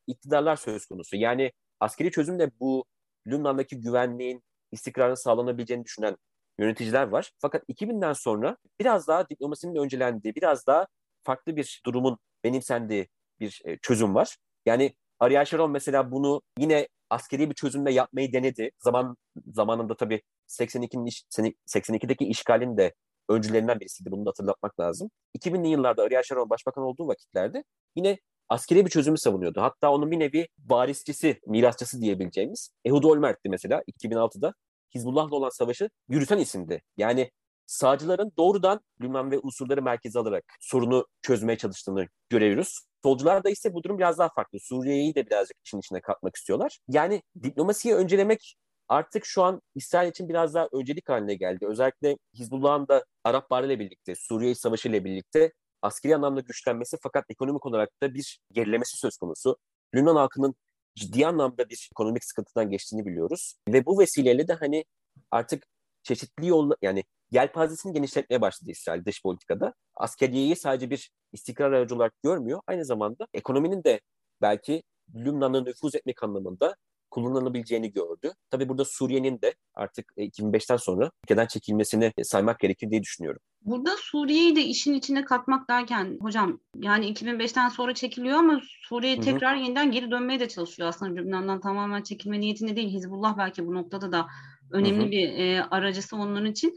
iktidarlar 0.07 0.57
söz 0.57 0.87
konusu. 0.87 1.17
Yani 1.17 1.53
askeri 1.81 2.11
çözümle 2.11 2.51
bu 2.61 2.85
Lübnan'daki 3.27 3.81
güvenliğin, 3.81 4.43
istikrarın 4.73 5.15
sağlanabileceğini 5.15 5.85
düşünen 5.85 6.17
yöneticiler 6.59 7.09
var. 7.09 7.33
Fakat 7.39 7.65
2000'den 7.69 8.13
sonra 8.13 8.57
biraz 8.81 9.09
daha 9.09 9.29
diplomasinin 9.29 9.75
öncelendiği, 9.75 10.35
biraz 10.35 10.67
daha 10.67 10.87
farklı 11.23 11.57
bir 11.57 11.83
durumun 11.87 12.19
benimsendiği 12.45 13.09
bir 13.41 13.63
e, 13.65 13.79
çözüm 13.79 14.15
var. 14.15 14.37
Yani 14.67 14.95
Ariel 15.21 15.45
Sharon 15.45 15.71
mesela 15.71 16.11
bunu 16.11 16.43
yine 16.59 16.89
askeri 17.11 17.51
bir 17.51 17.55
çözümle 17.55 17.93
yapmayı 17.93 18.33
denedi. 18.33 18.71
Zaman 18.79 19.17
zamanında 19.47 19.97
tabii 19.97 20.23
82'nin 20.51 21.07
iş, 21.07 21.25
82'deki 21.67 22.25
işgalin 22.25 22.77
de 22.77 22.95
öncülerinden 23.29 23.81
birisiydi. 23.81 24.11
Bunu 24.11 24.27
da 24.27 24.31
hatırlatmak 24.31 24.81
lazım. 24.81 25.11
2000'li 25.39 25.69
yıllarda 25.69 26.03
Ariel 26.03 26.23
Sharon 26.23 26.51
başbakan 26.51 26.85
olduğu 26.85 27.09
vakitlerde 27.09 27.65
yine 27.97 28.19
askeri 28.49 28.85
bir 28.85 28.91
çözümü 28.91 29.19
savunuyordu. 29.19 29.61
Hatta 29.61 29.91
onun 29.91 30.11
bir 30.11 30.19
nevi 30.19 30.49
varisçisi, 30.59 31.41
mirasçısı 31.47 32.01
diyebileceğimiz 32.01 32.71
Ehud 32.85 33.05
Olmert'ti 33.05 33.49
mesela 33.49 33.83
2006'da. 34.03 34.55
Hizbullah'la 34.95 35.37
olan 35.37 35.49
savaşı 35.49 35.91
yürüten 36.09 36.39
isimdi. 36.39 36.83
Yani 36.97 37.31
sağcıların 37.67 38.33
doğrudan 38.39 38.81
Lübnan 39.01 39.31
ve 39.31 39.39
unsurları 39.39 39.83
merkeze 39.83 40.19
alarak 40.19 40.45
sorunu 40.61 41.07
çözmeye 41.23 41.59
çalıştığını 41.59 42.07
görüyoruz. 42.31 42.81
Solcular 43.03 43.51
ise 43.51 43.75
bu 43.75 43.83
durum 43.83 43.99
biraz 43.99 44.19
daha 44.19 44.29
farklı. 44.29 44.59
Suriye'yi 44.61 45.15
de 45.15 45.27
birazcık 45.27 45.57
işin 45.65 45.79
içine 45.79 46.01
katmak 46.01 46.37
istiyorlar. 46.37 46.79
Yani 46.89 47.23
diplomasiyi 47.43 47.95
öncelemek 47.95 48.57
artık 48.91 49.25
şu 49.27 49.43
an 49.43 49.63
İsrail 49.75 50.11
için 50.11 50.29
biraz 50.29 50.55
daha 50.55 50.69
öncelik 50.73 51.09
haline 51.09 51.35
geldi. 51.35 51.67
Özellikle 51.67 52.17
Hizbullah'ın 52.35 52.89
da 52.89 53.05
Arap 53.25 53.51
Baharı 53.51 53.67
ile 53.67 53.79
birlikte, 53.79 54.15
Suriye 54.17 54.55
Savaşı 54.55 54.89
ile 54.89 55.05
birlikte 55.05 55.53
askeri 55.83 56.17
anlamda 56.17 56.41
güçlenmesi 56.41 56.97
fakat 57.03 57.25
ekonomik 57.29 57.67
olarak 57.67 58.03
da 58.03 58.15
bir 58.15 58.41
gerilemesi 58.53 58.97
söz 58.97 59.17
konusu. 59.17 59.57
Lübnan 59.95 60.17
halkının 60.17 60.55
ciddi 60.95 61.27
anlamda 61.27 61.69
bir 61.69 61.89
ekonomik 61.93 62.25
sıkıntıdan 62.25 62.71
geçtiğini 62.71 63.07
biliyoruz. 63.07 63.55
Ve 63.69 63.87
bu 63.87 63.99
vesileyle 63.99 64.49
de 64.49 64.53
hani 64.53 64.85
artık 65.31 65.65
çeşitli 66.03 66.47
yol 66.47 66.71
yani 66.83 67.05
yelpazesini 67.31 67.93
genişletmeye 67.93 68.41
başladı 68.41 68.71
İsrail 68.71 69.05
dış 69.05 69.23
politikada. 69.23 69.75
Askeriyeyi 69.97 70.57
sadece 70.57 70.91
bir 70.91 71.11
istikrar 71.33 71.73
aracı 71.73 71.95
olarak 71.95 72.13
görmüyor. 72.23 72.61
Aynı 72.67 72.85
zamanda 72.85 73.27
ekonominin 73.35 73.85
de 73.85 74.01
belki 74.43 74.83
Lübnan'a 75.15 75.61
nüfuz 75.61 75.95
etmek 75.95 76.23
anlamında 76.23 76.77
kullanılabileceğini 77.11 77.93
gördü. 77.93 78.33
Tabii 78.51 78.69
burada 78.69 78.85
Suriye'nin 78.85 79.41
de 79.43 79.55
artık 79.75 80.13
2005'ten 80.19 80.75
e, 80.75 80.79
sonra 80.79 81.11
ülkeden 81.25 81.47
çekilmesini 81.47 82.13
saymak 82.23 82.61
gerekir 82.61 82.91
diye 82.91 83.03
düşünüyorum. 83.03 83.41
Burada 83.63 83.91
Suriye'yi 83.99 84.57
de 84.57 84.63
işin 84.63 84.95
içine 84.95 85.25
katmak 85.25 85.69
derken 85.69 86.19
hocam 86.21 86.61
yani 86.77 87.13
2005'ten 87.13 87.69
sonra 87.69 87.95
çekiliyor 87.95 88.39
ama 88.39 88.61
Suriye 88.89 89.21
tekrar 89.21 89.57
Hı-hı. 89.57 89.65
yeniden 89.65 89.91
geri 89.91 90.11
dönmeye 90.11 90.41
de 90.41 90.49
çalışıyor 90.49 90.89
aslında 90.89 91.15
Lübnan'dan 91.15 91.61
tamamen 91.61 92.03
çekilme 92.03 92.41
niyetinde 92.41 92.77
değil. 92.77 92.89
Hizbullah 92.89 93.39
belki 93.39 93.67
bu 93.67 93.75
noktada 93.75 94.13
da 94.13 94.27
önemli 94.73 95.03
Hı-hı. 95.03 95.11
bir 95.11 95.29
e, 95.29 95.65
aracısı 95.65 96.17
onların 96.17 96.51
için. 96.51 96.75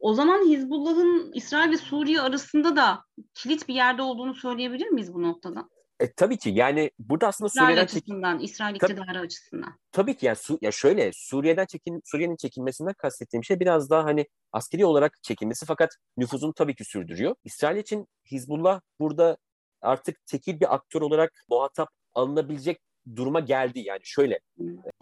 O 0.00 0.14
zaman 0.14 0.48
Hizbullah'ın 0.48 1.32
İsrail 1.34 1.70
ve 1.70 1.76
Suriye 1.76 2.20
arasında 2.20 2.76
da 2.76 3.04
kilit 3.34 3.68
bir 3.68 3.74
yerde 3.74 4.02
olduğunu 4.02 4.34
söyleyebilir 4.34 4.88
miyiz 4.88 5.14
bu 5.14 5.22
noktada? 5.22 5.68
E, 6.00 6.12
tabii 6.12 6.38
ki 6.38 6.50
yani 6.50 6.90
burada 6.98 7.26
aslında 7.26 7.46
İsrail 7.46 7.66
Suriye'den 7.66 7.84
açısından, 7.84 8.38
çek... 8.38 8.50
İsrail 8.50 8.74
iktidarı 8.74 9.06
tabii, 9.06 9.18
açısından. 9.18 9.78
Tabii 9.92 10.16
ki 10.16 10.26
yani 10.26 10.36
Su 10.36 10.58
ya 10.62 10.72
şöyle 10.72 11.10
Suriye'den 11.14 11.66
çekin 11.66 12.00
Suriye'nin 12.04 12.36
çekilmesinden 12.36 12.94
kastettiğim 12.98 13.44
şey 13.44 13.60
biraz 13.60 13.90
daha 13.90 14.04
hani 14.04 14.26
askeri 14.52 14.86
olarak 14.86 15.22
çekilmesi 15.22 15.66
fakat 15.66 15.90
nüfuzunu 16.16 16.54
tabii 16.54 16.74
ki 16.74 16.84
sürdürüyor. 16.84 17.34
İsrail 17.44 17.76
için 17.76 18.06
Hizbullah 18.30 18.80
burada 19.00 19.36
artık 19.82 20.26
tekil 20.26 20.60
bir 20.60 20.74
aktör 20.74 21.00
olarak 21.00 21.32
muhatap 21.48 21.88
alınabilecek 22.14 22.80
duruma 23.16 23.40
geldi. 23.40 23.80
Yani 23.80 24.00
şöyle 24.02 24.40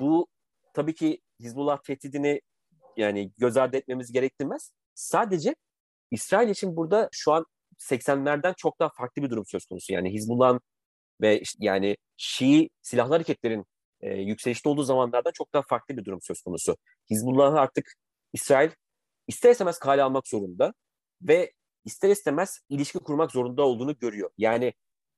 bu 0.01 0.27
tabii 0.75 0.95
ki 0.95 1.21
Hizbullah 1.41 1.83
tehdidini 1.83 2.41
yani 2.97 3.33
göz 3.39 3.57
ardı 3.57 3.77
etmemiz 3.77 4.13
gerektirmez. 4.13 4.73
Sadece 4.95 5.55
İsrail 6.11 6.49
için 6.49 6.77
burada 6.77 7.09
şu 7.13 7.33
an 7.33 7.47
80'lerden 7.79 8.55
çok 8.57 8.81
daha 8.81 8.89
farklı 8.89 9.23
bir 9.23 9.31
durum 9.31 9.45
söz 9.47 9.67
konusu. 9.67 9.93
Yani 9.93 10.13
Hizbullah'ın 10.13 10.61
ve 11.21 11.41
işte 11.41 11.59
yani 11.61 11.97
Şii 12.17 12.71
silahlı 12.83 13.13
hareketlerin 13.13 13.65
e, 14.01 14.15
yükselişte 14.15 14.69
olduğu 14.69 14.83
zamanlardan 14.83 15.31
çok 15.35 15.55
daha 15.55 15.63
farklı 15.63 15.97
bir 15.97 16.05
durum 16.05 16.19
söz 16.23 16.43
konusu. 16.43 16.77
Hizbullah'ı 17.11 17.61
artık 17.61 17.95
İsrail 18.33 18.71
ister 19.29 19.51
istemez 19.51 19.79
kale 19.79 20.03
almak 20.03 20.29
zorunda 20.29 20.75
ve 21.23 21.53
ister 21.85 22.11
istemez 22.11 22.61
ilişki 22.69 22.99
kurmak 22.99 23.33
zorunda 23.33 23.63
olduğunu 23.63 23.99
görüyor. 23.99 24.31
Yani 24.39 24.73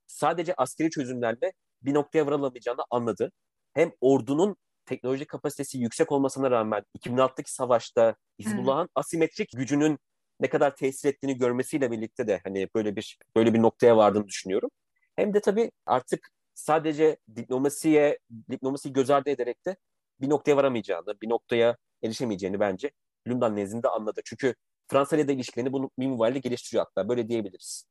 sadece 0.06 0.54
askeri 0.54 0.90
çözümlerle 0.90 1.52
bir 1.82 1.94
noktaya 1.94 2.26
varılamayacağını 2.26 2.82
anladı. 2.90 3.32
Hem 3.72 3.92
ordunun 4.00 4.56
teknoloji 4.86 5.24
kapasitesi 5.24 5.78
yüksek 5.78 6.12
olmasına 6.12 6.50
rağmen 6.50 6.82
2006'daki 6.98 7.52
savaşta 7.52 8.16
Hizbullah'ın 8.38 8.88
asimetrik 8.94 9.50
gücünün 9.56 9.98
ne 10.40 10.48
kadar 10.48 10.76
tesir 10.76 11.08
ettiğini 11.08 11.38
görmesiyle 11.38 11.90
birlikte 11.90 12.26
de 12.26 12.40
hani 12.44 12.68
böyle 12.74 12.96
bir 12.96 13.18
böyle 13.36 13.54
bir 13.54 13.62
noktaya 13.62 13.96
vardığını 13.96 14.28
düşünüyorum. 14.28 14.70
Hem 15.16 15.34
de 15.34 15.40
tabii 15.40 15.70
artık 15.86 16.30
sadece 16.54 17.16
diplomasiye 17.36 18.18
diplomasiyi 18.50 18.92
göz 18.92 19.10
ardı 19.10 19.30
ederek 19.30 19.66
de 19.66 19.76
bir 20.20 20.30
noktaya 20.30 20.56
varamayacağını, 20.56 21.20
bir 21.22 21.28
noktaya 21.28 21.76
erişemeyeceğini 22.02 22.60
bence 22.60 22.90
Lübnan 23.26 23.56
nezdinde 23.56 23.88
anladı. 23.88 24.20
Çünkü 24.24 24.54
Fransa 24.88 25.16
ile 25.16 25.28
de 25.28 25.34
ilişkilerini 25.34 25.72
bu 25.72 25.90
minvalde 25.96 26.38
geliştiriyor 26.38 26.84
hatta 26.84 27.08
böyle 27.08 27.28
diyebiliriz. 27.28 27.84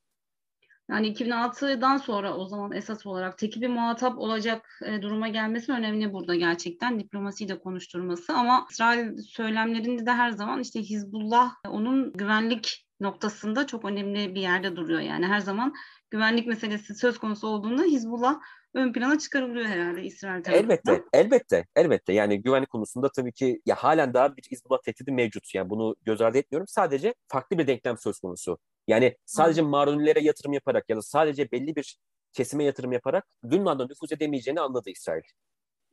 Yani 0.89 1.07
2006'dan 1.13 1.97
sonra 1.97 2.37
o 2.37 2.45
zaman 2.45 2.71
esas 2.71 3.05
olarak 3.05 3.37
teki 3.37 3.61
bir 3.61 3.67
muhatap 3.67 4.17
olacak 4.17 4.79
e, 4.85 5.01
duruma 5.01 5.27
gelmesi 5.27 5.71
önemli 5.71 6.13
burada 6.13 6.35
gerçekten. 6.35 6.99
Diplomasiyi 6.99 7.49
de 7.49 7.59
konuşturması 7.59 8.33
ama 8.33 8.67
İsrail 8.71 9.17
söylemlerinde 9.17 10.05
de 10.05 10.11
her 10.11 10.31
zaman 10.31 10.59
işte 10.59 10.81
Hizbullah 10.81 11.55
onun 11.67 12.13
güvenlik 12.13 12.85
noktasında 12.99 13.67
çok 13.67 13.85
önemli 13.85 14.35
bir 14.35 14.41
yerde 14.41 14.75
duruyor. 14.75 14.99
Yani 14.99 15.25
her 15.25 15.39
zaman 15.39 15.73
güvenlik 16.13 16.47
meselesi 16.47 16.95
söz 16.95 17.17
konusu 17.17 17.47
olduğunda 17.47 17.83
Hizbullah 17.83 18.39
ön 18.73 18.93
plana 18.93 19.19
çıkarılıyor 19.19 19.65
herhalde 19.65 20.03
İsrail 20.03 20.43
tarafından. 20.43 20.69
Elbette, 20.69 21.03
elbette, 21.13 21.65
elbette. 21.75 22.13
Yani 22.13 22.41
güvenlik 22.41 22.69
konusunda 22.69 23.11
tabii 23.11 23.33
ki 23.33 23.61
ya 23.65 23.75
halen 23.75 24.13
daha 24.13 24.37
bir 24.37 24.43
Hizbullah 24.51 24.81
tehdidi 24.81 25.11
mevcut. 25.11 25.55
Yani 25.55 25.69
bunu 25.69 25.95
göz 26.01 26.21
ardı 26.21 26.37
etmiyorum. 26.37 26.67
Sadece 26.67 27.13
farklı 27.27 27.57
bir 27.57 27.67
denklem 27.67 27.97
söz 27.97 28.19
konusu. 28.19 28.57
Yani 28.87 29.17
sadece 29.25 29.61
Marunilere 29.61 30.19
yatırım 30.19 30.53
yaparak 30.53 30.89
ya 30.89 30.97
da 30.97 31.01
sadece 31.01 31.51
belli 31.51 31.75
bir 31.75 31.97
kesime 32.33 32.63
yatırım 32.63 32.91
yaparak 32.91 33.25
Lübnan'da 33.43 33.87
nüfuz 33.87 34.11
edemeyeceğini 34.11 34.61
anladı 34.61 34.89
İsrail. 34.89 35.21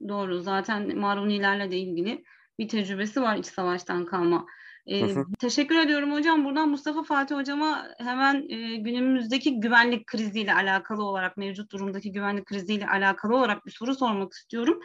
Doğru. 0.09 0.41
Zaten 0.41 0.99
Marunilerle 0.99 1.71
de 1.71 1.79
ilgili 1.79 2.25
bir 2.59 2.69
tecrübesi 2.69 3.23
var 3.23 3.37
iç 3.37 3.47
savaştan 3.47 4.07
kalma. 4.07 4.47
Ee, 4.87 5.15
teşekkür 5.39 5.79
ediyorum 5.79 6.13
hocam. 6.13 6.45
Buradan 6.45 6.69
Mustafa 6.69 7.03
Fatih 7.03 7.37
hocama 7.37 7.87
hemen 7.99 8.49
e, 8.49 8.77
günümüzdeki 8.77 9.61
güvenlik 9.61 10.07
kriziyle 10.07 10.55
alakalı 10.55 11.05
olarak, 11.05 11.37
mevcut 11.37 11.73
durumdaki 11.73 12.13
güvenlik 12.13 12.47
kriziyle 12.47 12.87
alakalı 12.87 13.37
olarak 13.37 13.67
bir 13.67 13.71
soru 13.71 13.95
sormak 13.95 14.33
istiyorum. 14.33 14.81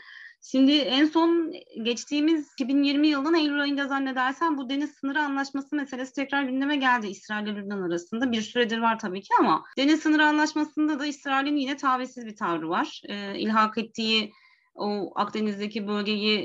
Şimdi 0.52 0.72
en 0.72 1.06
son 1.06 1.54
geçtiğimiz 1.84 2.52
2020 2.54 3.08
yılının 3.08 3.34
Eylül 3.34 3.62
ayında 3.62 3.88
zannedersem 3.88 4.58
bu 4.58 4.70
deniz 4.70 4.92
sınırı 4.92 5.22
anlaşması 5.22 5.75
meselesi 5.75 6.14
tekrar 6.14 6.44
gündeme 6.44 6.75
geldi 6.75 7.08
İsrail 7.08 7.48
ile 7.48 7.56
Lübnan 7.56 7.82
arasında. 7.82 8.32
Bir 8.32 8.42
süredir 8.42 8.78
var 8.78 9.00
tabii 9.00 9.22
ki 9.22 9.30
ama 9.40 9.64
deniz 9.78 10.00
sınırı 10.00 10.25
anlaşmasında 10.25 11.00
da 11.00 11.06
İsrail'in 11.06 11.58
yine 11.58 11.78
tavizsiz 11.78 12.25
bir 12.25 12.36
tavrı 12.36 12.70
var. 12.70 13.02
Ee, 13.10 13.40
ilhak 13.40 13.78
ettiği 13.78 14.34
o 14.75 15.12
Akdeniz'deki 15.15 15.88
bölgeyi 15.88 16.39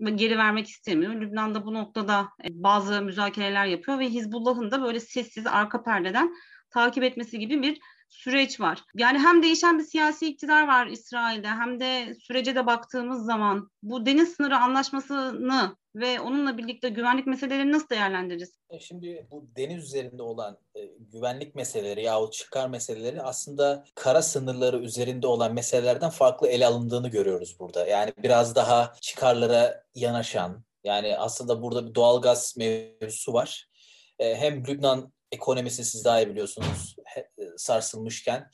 e, 0.00 0.10
geri 0.10 0.38
vermek 0.38 0.66
istemiyor. 0.68 1.14
Lübnan 1.14 1.54
da 1.54 1.66
bu 1.66 1.74
noktada 1.74 2.28
e, 2.44 2.48
bazı 2.50 3.02
müzakereler 3.02 3.66
yapıyor 3.66 3.98
ve 3.98 4.08
Hizbullah'ın 4.08 4.70
da 4.70 4.82
böyle 4.82 5.00
sessiz 5.00 5.46
arka 5.46 5.82
perdeden 5.82 6.34
takip 6.70 7.04
etmesi 7.04 7.38
gibi 7.38 7.62
bir 7.62 7.80
süreç 8.08 8.60
var. 8.60 8.82
Yani 8.94 9.18
hem 9.18 9.42
değişen 9.42 9.78
bir 9.78 9.84
siyasi 9.84 10.26
iktidar 10.26 10.68
var 10.68 10.86
İsrail'de 10.86 11.48
hem 11.48 11.80
de 11.80 12.14
sürece 12.14 12.54
de 12.54 12.66
baktığımız 12.66 13.24
zaman 13.24 13.70
bu 13.82 14.06
deniz 14.06 14.32
sınırı 14.32 14.56
anlaşmasını 14.56 15.76
ve 15.94 16.20
onunla 16.20 16.58
birlikte 16.58 16.88
güvenlik 16.88 17.26
meselelerini 17.26 17.72
nasıl 17.72 17.88
değerlendiririz? 17.88 18.58
E, 18.70 18.80
şimdi 18.80 19.26
bu 19.30 19.48
deniz 19.56 19.84
üzerinde 19.84 20.22
olan 20.22 20.58
e, 20.74 20.86
güvenlik 20.98 21.54
meseleleri 21.54 22.02
yahut 22.02 22.32
çıkar 22.32 22.68
meseleleri 22.68 23.22
aslında 23.22 23.84
kara 23.94 24.22
sınırları 24.22 24.78
üzerinde 24.78 25.26
olan 25.26 25.54
meselelerden 25.54 26.10
farklı 26.10 26.48
ele 26.48 26.66
alındığını 26.66 27.08
görüyoruz 27.08 27.56
burada. 27.60 27.86
Yani 27.86 28.12
biraz 28.22 28.54
daha 28.54 28.94
çıkarlara 29.00 29.84
yanaşan, 29.94 30.64
yani 30.84 31.18
aslında 31.18 31.62
burada 31.62 31.88
bir 31.88 31.94
doğalgaz 31.94 32.54
mevzusu 32.56 33.32
var. 33.32 33.68
E, 34.18 34.36
hem 34.36 34.66
Lübnan 34.66 35.12
ekonomisi 35.32 35.84
siz 35.84 36.04
daha 36.04 36.20
iyi 36.20 36.28
biliyorsunuz 36.28 36.96
e, 37.16 37.37
sarsılmışken 37.58 38.50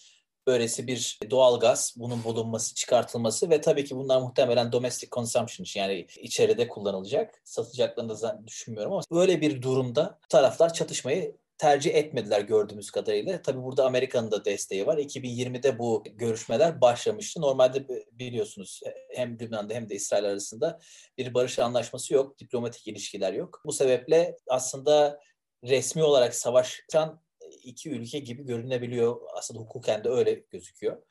böylesi 0.46 0.86
bir 0.86 1.18
doğal 1.30 1.60
gaz, 1.60 1.94
bunun 1.96 2.24
bulunması, 2.24 2.74
çıkartılması 2.74 3.50
ve 3.50 3.60
tabii 3.60 3.84
ki 3.84 3.96
bunlar 3.96 4.20
muhtemelen 4.20 4.72
domestic 4.72 5.08
consumption 5.12 5.64
için 5.64 5.80
yani 5.80 6.06
içeride 6.20 6.68
kullanılacak. 6.68 7.42
Satacaklarını 7.44 8.22
da 8.22 8.42
düşünmüyorum 8.46 8.92
ama 8.92 9.02
böyle 9.12 9.40
bir 9.40 9.62
durumda 9.62 10.18
taraflar 10.28 10.72
çatışmayı 10.72 11.36
tercih 11.58 11.94
etmediler 11.94 12.40
gördüğümüz 12.40 12.90
kadarıyla. 12.90 13.42
Tabii 13.42 13.62
burada 13.62 13.86
Amerika'nın 13.86 14.30
da 14.30 14.44
desteği 14.44 14.86
var. 14.86 14.98
2020'de 14.98 15.78
bu 15.78 16.04
görüşmeler 16.14 16.80
başlamıştı. 16.80 17.40
Normalde 17.40 17.88
biliyorsunuz 18.12 18.80
hem 19.14 19.38
Lübnan'da 19.38 19.74
hem 19.74 19.88
de 19.88 19.94
İsrail 19.94 20.24
arasında 20.24 20.80
bir 21.18 21.34
barış 21.34 21.58
anlaşması 21.58 22.14
yok, 22.14 22.38
diplomatik 22.38 22.88
ilişkiler 22.88 23.32
yok. 23.32 23.62
Bu 23.64 23.72
sebeple 23.72 24.36
aslında 24.48 25.20
resmi 25.64 26.02
olarak 26.02 26.34
savaşan 26.34 27.20
iki 27.62 27.90
ülke 27.90 28.18
gibi 28.18 28.44
görünebiliyor. 28.46 29.20
Aslında 29.34 29.60
hukuken 29.60 30.04
de 30.04 30.08
öyle 30.08 30.32
gözüküyor. 30.32 31.02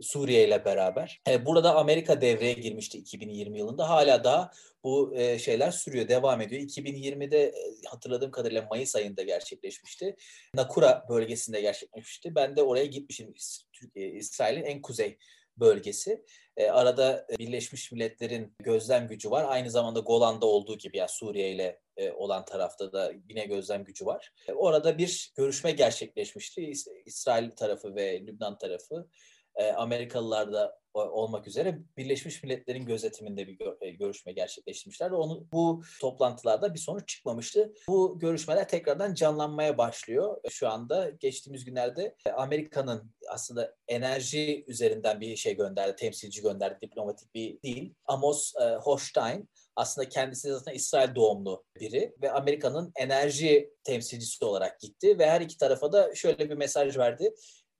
Suriye 0.00 0.48
ile 0.48 0.64
beraber. 0.64 1.22
E, 1.28 1.46
burada 1.46 1.74
Amerika 1.74 2.20
devreye 2.20 2.52
girmişti 2.52 2.98
2020 2.98 3.58
yılında. 3.58 3.88
Hala 3.88 4.24
daha 4.24 4.50
bu 4.84 5.14
e, 5.16 5.38
şeyler 5.38 5.70
sürüyor, 5.70 6.08
devam 6.08 6.40
ediyor. 6.40 6.62
2020'de 6.62 7.42
e, 7.42 7.52
hatırladığım 7.86 8.30
kadarıyla 8.30 8.66
Mayıs 8.70 8.96
ayında 8.96 9.22
gerçekleşmişti. 9.22 10.16
Nakura 10.54 11.04
bölgesinde 11.08 11.60
gerçekleşmişti. 11.60 12.34
Ben 12.34 12.56
de 12.56 12.62
oraya 12.62 12.86
gitmişim. 12.86 13.34
İsrail'in 13.94 14.62
en 14.62 14.82
kuzey 14.82 15.18
bölgesi. 15.56 16.24
E, 16.56 16.70
arada 16.70 17.26
Birleşmiş 17.38 17.92
Milletler'in 17.92 18.54
gözlem 18.58 19.08
gücü 19.08 19.30
var. 19.30 19.44
Aynı 19.48 19.70
zamanda 19.70 20.00
Golan'da 20.00 20.46
olduğu 20.46 20.78
gibi 20.78 20.96
ya 20.96 21.00
yani 21.00 21.10
Suriye 21.10 21.52
ile 21.52 21.80
olan 22.10 22.44
tarafta 22.44 22.92
da 22.92 23.12
yine 23.28 23.44
gözlem 23.44 23.84
gücü 23.84 24.06
var. 24.06 24.32
E, 24.48 24.52
orada 24.52 24.98
bir 24.98 25.32
görüşme 25.36 25.72
gerçekleşmişti. 25.72 26.72
İsrail 27.06 27.50
tarafı 27.50 27.94
ve 27.94 28.20
Lübnan 28.26 28.58
tarafı 28.58 29.08
e, 29.56 29.72
Amerikalılar 29.72 30.52
da 30.52 30.82
olmak 30.94 31.46
üzere 31.46 31.78
Birleşmiş 31.96 32.42
Milletler'in 32.42 32.86
gözetiminde 32.86 33.46
bir 33.48 33.58
görüşme 33.90 34.32
gerçekleştirmişler. 34.32 35.10
Onu 35.10 35.46
bu 35.52 35.82
toplantılarda 36.00 36.74
bir 36.74 36.78
sonuç 36.78 37.08
çıkmamıştı. 37.08 37.72
Bu 37.88 38.18
görüşmeler 38.18 38.68
tekrardan 38.68 39.14
canlanmaya 39.14 39.78
başlıyor. 39.78 40.36
Şu 40.50 40.68
anda 40.68 41.10
geçtiğimiz 41.10 41.64
günlerde 41.64 42.16
Amerika'nın 42.36 43.12
aslında 43.28 43.74
enerji 43.88 44.64
üzerinden 44.66 45.20
bir 45.20 45.36
şey 45.36 45.56
gönderdi, 45.56 45.96
temsilci 45.96 46.42
gönderdi, 46.42 46.78
diplomatik 46.80 47.34
bir 47.34 47.62
değil. 47.62 47.94
Amos 48.04 48.54
Hochstein 48.80 49.48
aslında 49.76 50.08
kendisi 50.08 50.48
zaten 50.48 50.74
İsrail 50.74 51.14
doğumlu 51.14 51.64
biri 51.80 52.14
ve 52.22 52.32
Amerika'nın 52.32 52.92
enerji 52.96 53.70
temsilcisi 53.84 54.44
olarak 54.44 54.80
gitti 54.80 55.18
ve 55.18 55.30
her 55.30 55.40
iki 55.40 55.56
tarafa 55.56 55.92
da 55.92 56.14
şöyle 56.14 56.50
bir 56.50 56.54
mesaj 56.54 56.98
verdi 56.98 57.34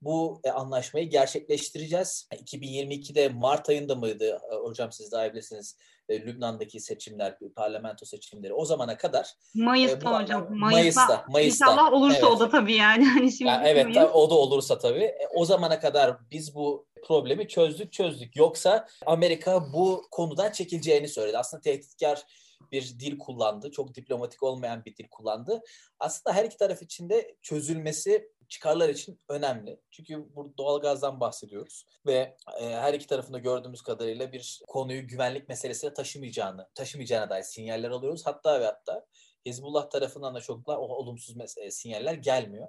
bu 0.05 0.41
e, 0.43 0.49
anlaşmayı 0.49 1.09
gerçekleştireceğiz. 1.09 2.27
2022'de 2.31 3.29
Mart 3.29 3.69
ayında 3.69 3.95
mıydı 3.95 4.41
e, 4.51 4.55
hocam 4.55 4.91
siz 4.91 5.11
daha 5.11 5.33
bilirsiniz 5.33 5.77
e, 6.09 6.21
Lübnan'daki 6.21 6.79
seçimler, 6.79 7.37
parlamento 7.55 8.05
seçimleri 8.05 8.53
o 8.53 8.65
zamana 8.65 8.97
kadar. 8.97 9.33
Mayıs'ta 9.55 10.19
e, 10.19 10.23
hocam. 10.23 10.47
Mayıs'ta. 10.49 11.05
Mayıs'ta. 11.07 11.25
Mayıs'ta. 11.29 11.65
İnşallah 11.65 11.93
olursa 11.93 12.17
evet. 12.17 12.31
o 12.31 12.39
da 12.39 12.49
tabii 12.49 12.75
yani. 12.75 13.05
Hani 13.13 13.31
şimdi 13.31 13.51
yani 13.51 13.67
evet 13.67 13.93
tabii, 13.93 14.05
o 14.05 14.29
da 14.29 14.35
olursa 14.35 14.79
tabii. 14.79 15.03
E, 15.03 15.27
o 15.35 15.45
zamana 15.45 15.79
kadar 15.79 16.17
biz 16.31 16.55
bu 16.55 16.87
problemi 17.07 17.47
çözdük 17.47 17.93
çözdük. 17.93 18.35
Yoksa 18.35 18.87
Amerika 19.05 19.73
bu 19.73 20.07
konudan 20.11 20.51
çekileceğini 20.51 21.07
söyledi. 21.07 21.37
Aslında 21.37 21.61
tehditkar 21.61 22.23
bir 22.71 22.99
dil 22.99 23.17
kullandı. 23.17 23.71
Çok 23.71 23.95
diplomatik 23.95 24.43
olmayan 24.43 24.85
bir 24.85 24.95
dil 24.95 25.07
kullandı. 25.11 25.61
Aslında 25.99 26.35
her 26.35 26.45
iki 26.45 26.57
taraf 26.57 26.81
için 26.81 27.09
de 27.09 27.35
çözülmesi 27.41 28.29
çıkarlar 28.53 28.89
için 28.89 29.19
önemli. 29.29 29.81
Çünkü 29.91 30.35
burada 30.35 30.57
doğalgazdan 30.57 31.19
bahsediyoruz 31.19 31.85
ve 32.05 32.37
e, 32.59 32.65
her 32.65 32.93
iki 32.93 33.07
tarafında 33.07 33.39
gördüğümüz 33.39 33.81
kadarıyla 33.81 34.31
bir 34.31 34.61
konuyu 34.67 35.07
güvenlik 35.07 35.49
meselesine 35.49 35.93
taşımayacağını, 35.93 36.69
taşımayacağına 36.75 37.29
dair 37.29 37.43
sinyaller 37.43 37.89
alıyoruz. 37.89 38.25
Hatta 38.25 38.61
ve 38.61 38.65
hatta 38.65 39.05
Hizbullah 39.45 39.89
tarafından 39.89 40.35
da 40.35 40.41
çok 40.41 40.69
olumsuz 40.69 41.35
e, 41.57 41.71
sinyaller 41.71 42.13
gelmiyor 42.13 42.67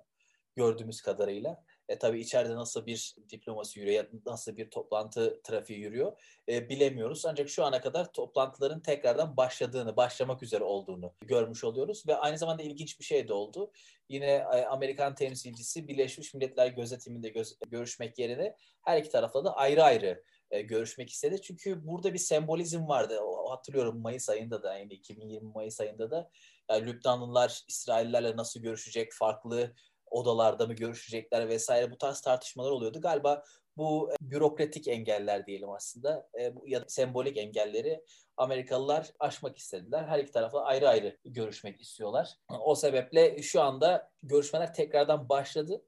gördüğümüz 0.57 1.03
kadarıyla. 1.03 1.65
E, 1.89 1.99
tabii 1.99 2.21
içeride 2.21 2.55
nasıl 2.55 2.87
bir 2.87 3.15
diplomasi 3.31 3.81
yürüyor, 3.81 4.05
nasıl 4.27 4.57
bir 4.57 4.71
toplantı 4.71 5.41
trafiği 5.43 5.79
yürüyor 5.79 6.13
e, 6.49 6.69
bilemiyoruz. 6.69 7.27
Ancak 7.27 7.49
şu 7.49 7.65
ana 7.65 7.81
kadar 7.81 8.13
toplantıların 8.13 8.81
tekrardan 8.81 9.37
başladığını, 9.37 9.97
başlamak 9.97 10.43
üzere 10.43 10.65
olduğunu 10.65 11.15
görmüş 11.21 11.65
oluyoruz. 11.65 12.05
Ve 12.07 12.17
aynı 12.17 12.39
zamanda 12.39 12.63
ilginç 12.63 13.01
bir 13.01 13.05
şey 13.05 13.29
de 13.29 13.33
oldu. 13.33 13.73
Yine 14.09 14.27
e, 14.27 14.65
Amerikan 14.65 15.15
temsilcisi 15.15 15.89
Birleşmiş 15.89 16.35
Milletler 16.35 16.67
gözetiminde 16.67 17.29
göz, 17.29 17.59
görüşmek 17.69 18.19
yerine 18.19 18.57
her 18.83 18.99
iki 18.99 19.11
tarafla 19.11 19.45
da 19.45 19.57
ayrı 19.57 19.83
ayrı 19.83 20.25
e, 20.51 20.63
görüşmek 20.63 21.11
istedi. 21.11 21.43
Çünkü 21.43 21.87
burada 21.87 22.13
bir 22.13 22.19
sembolizm 22.19 22.89
vardı. 22.89 23.21
O, 23.21 23.51
hatırlıyorum 23.51 24.01
Mayıs 24.01 24.29
ayında 24.29 24.63
da 24.63 24.79
yani 24.79 24.93
2020 24.93 25.53
Mayıs 25.53 25.81
ayında 25.81 26.11
da 26.11 26.31
yani 26.71 26.87
Lübnanlılar 26.87 27.65
İsraillerle 27.69 28.37
nasıl 28.37 28.61
görüşecek 28.61 29.13
farklı 29.13 29.75
odalarda 30.15 30.67
mı 30.67 30.75
görüşecekler 30.75 31.49
vesaire 31.49 31.91
bu 31.91 31.99
tarz 31.99 32.21
tartışmalar 32.21 32.71
oluyordu. 32.71 33.01
Galiba 33.01 33.45
bu 33.77 34.13
e, 34.13 34.15
bürokratik 34.21 34.89
engeller 34.89 35.47
diyelim 35.47 35.71
aslında 35.71 36.29
e, 36.41 36.53
ya 36.67 36.83
da 36.83 36.89
sembolik 36.89 37.37
engelleri 37.37 38.05
Amerikalılar 38.37 39.11
aşmak 39.19 39.59
istediler. 39.59 40.05
Her 40.05 40.19
iki 40.19 40.33
tarafla 40.33 40.65
ayrı 40.65 40.89
ayrı 40.89 41.19
görüşmek 41.25 41.81
istiyorlar. 41.81 42.35
O 42.61 42.75
sebeple 42.75 43.43
şu 43.43 43.63
anda 43.63 44.11
görüşmeler 44.23 44.75
tekrardan 44.75 45.29
başladı. 45.29 45.85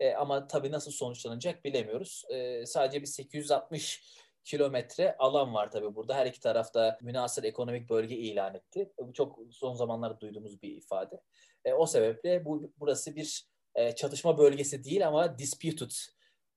E, 0.00 0.14
ama 0.14 0.46
tabii 0.46 0.72
nasıl 0.72 0.90
sonuçlanacak 0.90 1.64
bilemiyoruz. 1.64 2.24
Sadece 2.64 3.00
bir 3.00 3.06
860 3.06 4.18
kilometre 4.44 5.16
alan 5.18 5.54
var 5.54 5.70
tabii 5.70 5.94
burada. 5.94 6.14
Her 6.14 6.26
iki 6.26 6.40
tarafta 6.40 6.98
münasır 7.02 7.44
ekonomik 7.44 7.90
bölge 7.90 8.16
ilan 8.16 8.54
etti. 8.54 8.92
Bu 8.98 9.12
çok 9.12 9.38
son 9.50 9.74
zamanlarda 9.74 10.20
duyduğumuz 10.20 10.62
bir 10.62 10.76
ifade. 10.76 11.20
O 11.76 11.86
sebeple 11.86 12.44
bu 12.44 12.72
burası 12.78 13.16
bir 13.16 13.48
e, 13.78 13.94
çatışma 13.94 14.38
bölgesi 14.38 14.84
değil 14.84 15.08
ama 15.08 15.38
disputed 15.38 15.90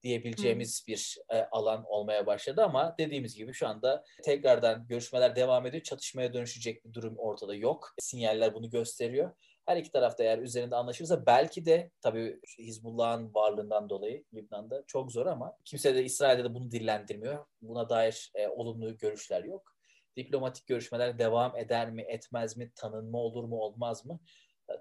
diyebileceğimiz 0.02 0.86
hmm. 0.86 0.94
bir 0.94 1.18
e, 1.30 1.42
alan 1.42 1.84
olmaya 1.86 2.26
başladı 2.26 2.62
ama 2.62 2.94
dediğimiz 2.98 3.36
gibi 3.36 3.52
şu 3.52 3.68
anda 3.68 4.04
tekrardan 4.24 4.86
görüşmeler 4.88 5.36
devam 5.36 5.66
ediyor. 5.66 5.82
Çatışmaya 5.82 6.32
dönüşecek 6.32 6.84
bir 6.84 6.92
durum 6.92 7.18
ortada 7.18 7.54
yok. 7.54 7.94
Sinyaller 7.98 8.54
bunu 8.54 8.70
gösteriyor. 8.70 9.30
Her 9.66 9.76
iki 9.76 9.90
tarafta 9.90 10.24
eğer 10.24 10.38
üzerinde 10.38 10.76
anlaşırsa 10.76 11.26
belki 11.26 11.64
de 11.64 11.90
tabii 12.00 12.40
Hizbullah'ın 12.58 13.34
varlığından 13.34 13.88
dolayı 13.88 14.24
Lübnan'da 14.34 14.84
çok 14.86 15.12
zor 15.12 15.26
ama 15.26 15.56
kimse 15.64 15.94
de 15.94 16.04
İsrail'de 16.04 16.44
de 16.44 16.54
bunu 16.54 16.70
dillendirmiyor. 16.70 17.46
Buna 17.62 17.88
dair 17.88 18.32
e, 18.34 18.48
olumlu 18.48 18.98
görüşler 18.98 19.44
yok. 19.44 19.76
Diplomatik 20.16 20.66
görüşmeler 20.66 21.18
devam 21.18 21.56
eder 21.56 21.90
mi, 21.90 22.02
etmez 22.02 22.56
mi, 22.56 22.72
tanınma 22.76 23.18
olur 23.18 23.44
mu, 23.44 23.56
olmaz 23.56 24.06
mı? 24.06 24.20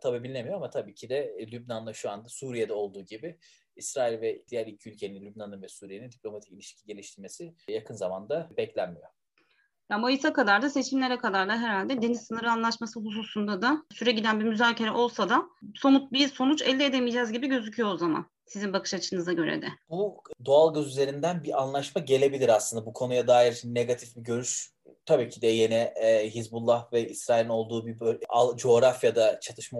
Tabi 0.02 0.24
bilinemiyor 0.24 0.56
ama 0.56 0.70
tabii 0.70 0.94
ki 0.94 1.10
de 1.10 1.48
Lübnan'la 1.52 1.94
şu 1.94 2.10
anda 2.10 2.30
Suriye'de 2.30 2.74
olduğu 2.74 3.02
gibi 3.02 3.38
İsrail 3.76 4.22
ve 4.22 4.44
diğer 4.48 4.68
iki 4.68 4.90
ülkenin 4.90 5.26
Lübnan'ın 5.26 5.62
ve 5.62 5.68
Suriye'nin 5.68 6.12
diplomatik 6.12 6.52
ilişki 6.52 6.86
geliştirmesi 6.86 7.56
yakın 7.68 7.96
zamanda 7.96 8.50
beklenmiyor. 8.58 9.08
Ya 9.92 9.98
Mayıs'a 9.98 10.34
kadar 10.34 10.62
da 10.62 10.70
seçimlere 10.70 11.18
kadar 11.18 11.50
da 11.50 11.58
herhalde 11.58 12.02
deniz 12.02 12.22
sınırı 12.22 12.52
anlaşması 12.52 13.00
hususunda 13.00 13.62
da 13.62 13.84
süre 13.94 14.12
giden 14.12 14.40
bir 14.40 14.46
müzakere 14.46 14.92
olsa 14.92 15.30
da 15.30 15.44
somut 15.76 16.12
bir 16.12 16.28
sonuç 16.28 16.62
elde 16.62 16.86
edemeyeceğiz 16.86 17.32
gibi 17.32 17.48
gözüküyor 17.48 17.94
o 17.94 17.98
zaman. 17.98 18.26
Sizin 18.46 18.74
bakış 18.74 18.94
açınıza 18.94 19.34
göre 19.34 19.62
de. 19.62 19.68
Bu 19.90 20.24
doğalgaz 20.46 20.88
üzerinden 20.88 21.44
bir 21.44 21.62
anlaşma 21.62 22.02
gelebilir 22.02 22.50
aslında. 22.50 22.86
Bu 22.86 22.94
konuya 22.94 23.28
dair 23.28 23.62
negatif 23.66 24.16
bir 24.16 24.22
görüş 24.22 24.72
tabii 25.06 25.30
ki 25.30 25.42
de 25.42 25.48
yine 25.48 25.94
e, 25.96 26.30
Hizbullah 26.30 26.94
ve 26.94 27.10
İsrail'in 27.10 27.50
olduğu 27.50 27.88
bir 27.88 28.00
böyle, 28.00 28.20
coğrafyada 28.56 29.40
çatışma 29.40 29.80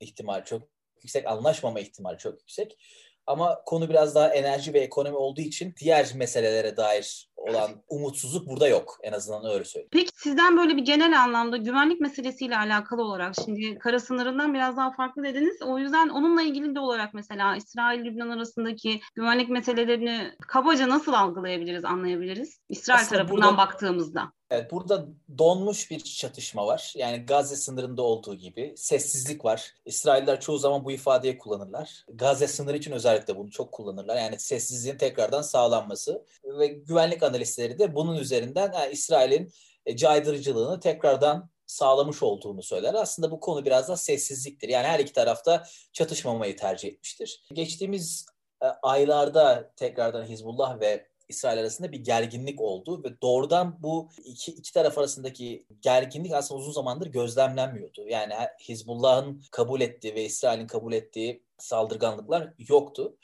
ihtimali 0.00 0.44
çok 0.44 0.62
yüksek, 1.02 1.26
anlaşmama 1.26 1.80
ihtimali 1.80 2.18
çok 2.18 2.40
yüksek. 2.40 2.78
Ama 3.26 3.62
konu 3.66 3.88
biraz 3.88 4.14
daha 4.14 4.28
enerji 4.28 4.74
ve 4.74 4.80
ekonomi 4.80 5.16
olduğu 5.16 5.40
için 5.40 5.74
diğer 5.80 6.10
meselelere 6.14 6.76
dair 6.76 7.32
olan 7.36 7.70
umutsuzluk 7.88 8.48
burada 8.48 8.68
yok. 8.68 8.98
En 9.02 9.12
azından 9.12 9.52
öyle 9.52 9.64
söyleyeyim. 9.64 9.88
Peki 9.92 10.10
sizden 10.14 10.56
böyle 10.56 10.76
bir 10.76 10.82
genel 10.82 11.22
anlamda 11.22 11.56
güvenlik 11.56 12.00
meselesiyle 12.00 12.56
alakalı 12.56 13.02
olarak 13.02 13.34
şimdi 13.44 13.78
kara 13.78 14.00
sınırından 14.00 14.54
biraz 14.54 14.76
daha 14.76 14.92
farklı 14.92 15.22
dediniz. 15.22 15.62
O 15.62 15.78
yüzden 15.78 16.08
onunla 16.08 16.42
ilgili 16.42 16.74
de 16.74 16.80
olarak 16.80 17.14
mesela 17.14 17.56
İsrail-Lübnan 17.56 18.30
arasındaki 18.30 19.00
güvenlik 19.14 19.48
meselelerini 19.48 20.32
kabaca 20.48 20.88
nasıl 20.88 21.12
algılayabiliriz, 21.12 21.84
anlayabiliriz? 21.84 22.60
İsrail 22.68 23.00
Aslında 23.00 23.18
tarafından 23.18 23.50
burada, 23.50 23.56
baktığımızda. 23.56 24.32
Evet, 24.52 24.70
burada 24.70 25.06
donmuş 25.38 25.90
bir 25.90 26.00
çatışma 26.00 26.66
var. 26.66 26.92
Yani 26.96 27.26
Gazze 27.26 27.56
sınırında 27.56 28.02
olduğu 28.02 28.34
gibi 28.34 28.74
sessizlik 28.76 29.44
var. 29.44 29.74
İsrailler 29.84 30.40
çoğu 30.40 30.58
zaman 30.58 30.84
bu 30.84 30.92
ifadeyi 30.92 31.38
kullanırlar. 31.38 32.04
Gazze 32.08 32.48
sınırı 32.48 32.76
için 32.76 32.92
özellikle 32.92 33.36
bunu 33.36 33.50
çok 33.50 33.72
kullanırlar. 33.72 34.16
Yani 34.16 34.38
sessizliğin 34.38 34.96
tekrardan 34.96 35.42
sağlanması 35.42 36.26
ve 36.44 36.66
güvenlik 36.66 37.22
analistleri 37.22 37.78
de 37.78 37.94
bunun 37.94 38.16
üzerinden 38.16 38.72
yani 38.72 38.92
İsrail'in 38.92 39.52
e, 39.86 39.96
caydırıcılığını 39.96 40.80
tekrardan 40.80 41.50
sağlamış 41.66 42.22
olduğunu 42.22 42.62
söyler. 42.62 42.94
Aslında 42.94 43.30
bu 43.30 43.40
konu 43.40 43.64
biraz 43.64 43.88
da 43.88 43.96
sessizliktir. 43.96 44.68
Yani 44.68 44.86
her 44.86 44.98
iki 44.98 45.12
tarafta 45.12 45.64
çatışmamayı 45.92 46.56
tercih 46.56 46.88
etmiştir. 46.88 47.42
Geçtiğimiz 47.52 48.26
e, 48.62 48.66
aylarda 48.66 49.72
tekrardan 49.76 50.24
Hizbullah 50.24 50.80
ve 50.80 51.11
İsrail 51.28 51.60
arasında 51.60 51.92
bir 51.92 51.98
gerginlik 51.98 52.60
oldu 52.60 53.04
ve 53.04 53.20
doğrudan 53.22 53.82
bu 53.82 54.08
iki, 54.24 54.52
iki 54.52 54.72
taraf 54.72 54.98
arasındaki 54.98 55.66
gerginlik 55.80 56.32
aslında 56.32 56.60
uzun 56.60 56.72
zamandır 56.72 57.06
gözlemlenmiyordu. 57.06 58.08
Yani 58.08 58.34
Hizbullah'ın 58.68 59.42
kabul 59.50 59.80
ettiği 59.80 60.14
ve 60.14 60.24
İsrail'in 60.24 60.66
kabul 60.66 60.92
ettiği 60.92 61.42
saldırganlıklar 61.58 62.52
yoktu 62.58 63.16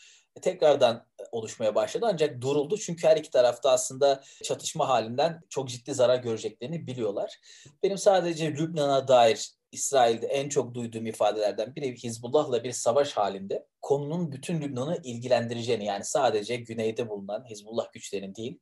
tekrardan 0.43 1.07
oluşmaya 1.33 1.75
başladı 1.75 2.07
ancak 2.09 2.41
duruldu 2.41 2.79
çünkü 2.79 3.07
her 3.07 3.17
iki 3.17 3.31
tarafta 3.31 3.71
aslında 3.71 4.23
çatışma 4.45 4.89
halinden 4.89 5.41
çok 5.49 5.69
ciddi 5.69 5.95
zarar 5.95 6.19
göreceklerini 6.19 6.87
biliyorlar. 6.87 7.41
Benim 7.83 7.99
sadece 7.99 8.53
Lübnan'a 8.53 9.09
dair 9.09 9.51
İsrail'de 9.73 10.27
en 10.27 10.49
çok 10.49 10.75
duyduğum 10.75 11.07
ifadelerden 11.07 11.77
biri 11.77 11.97
Hizbullah'la 11.97 12.65
bir 12.65 12.73
savaş 12.73 13.13
halinde 13.13 13.67
konunun 13.83 14.33
bütün 14.33 14.61
Lübnan'ı 14.61 15.01
ilgilendireceğini 15.05 15.85
yani 15.85 16.05
sadece 16.05 16.57
güneyde 16.57 17.09
bulunan 17.09 17.45
Hizbullah 17.51 17.93
güçlerinin 17.93 18.35
değil 18.35 18.59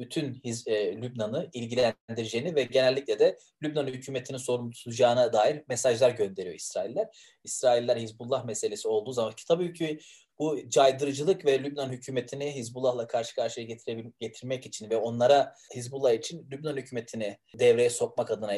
bütün 0.00 0.40
Hiz, 0.44 0.68
e, 0.68 0.96
Lübnan'ı 1.02 1.50
ilgilendireceğini 1.52 2.54
ve 2.54 2.62
genellikle 2.62 3.18
de 3.18 3.38
Lübnan 3.62 3.86
hükümetinin 3.86 4.38
sorumlu 4.38 4.72
dair 5.32 5.62
mesajlar 5.68 6.10
gönderiyor 6.10 6.54
İsrailler. 6.54 7.08
İsrailler 7.44 7.96
Hizbullah 7.96 8.44
meselesi 8.44 8.88
olduğu 8.88 9.12
zaman 9.12 9.32
ki 9.32 9.44
tabii 9.48 9.72
ki 9.72 9.98
bu 10.40 10.68
caydırıcılık 10.68 11.44
ve 11.44 11.62
Lübnan 11.62 11.90
hükümetini 11.90 12.54
Hizbullah'la 12.54 13.06
karşı 13.06 13.34
karşıya 13.34 13.66
getirmek 14.20 14.66
için 14.66 14.90
ve 14.90 14.96
onlara 14.96 15.54
Hizbullah 15.74 16.12
için 16.12 16.50
Lübnan 16.50 16.76
hükümetini 16.76 17.38
devreye 17.58 17.90
sokmak 17.90 18.30
adına 18.30 18.52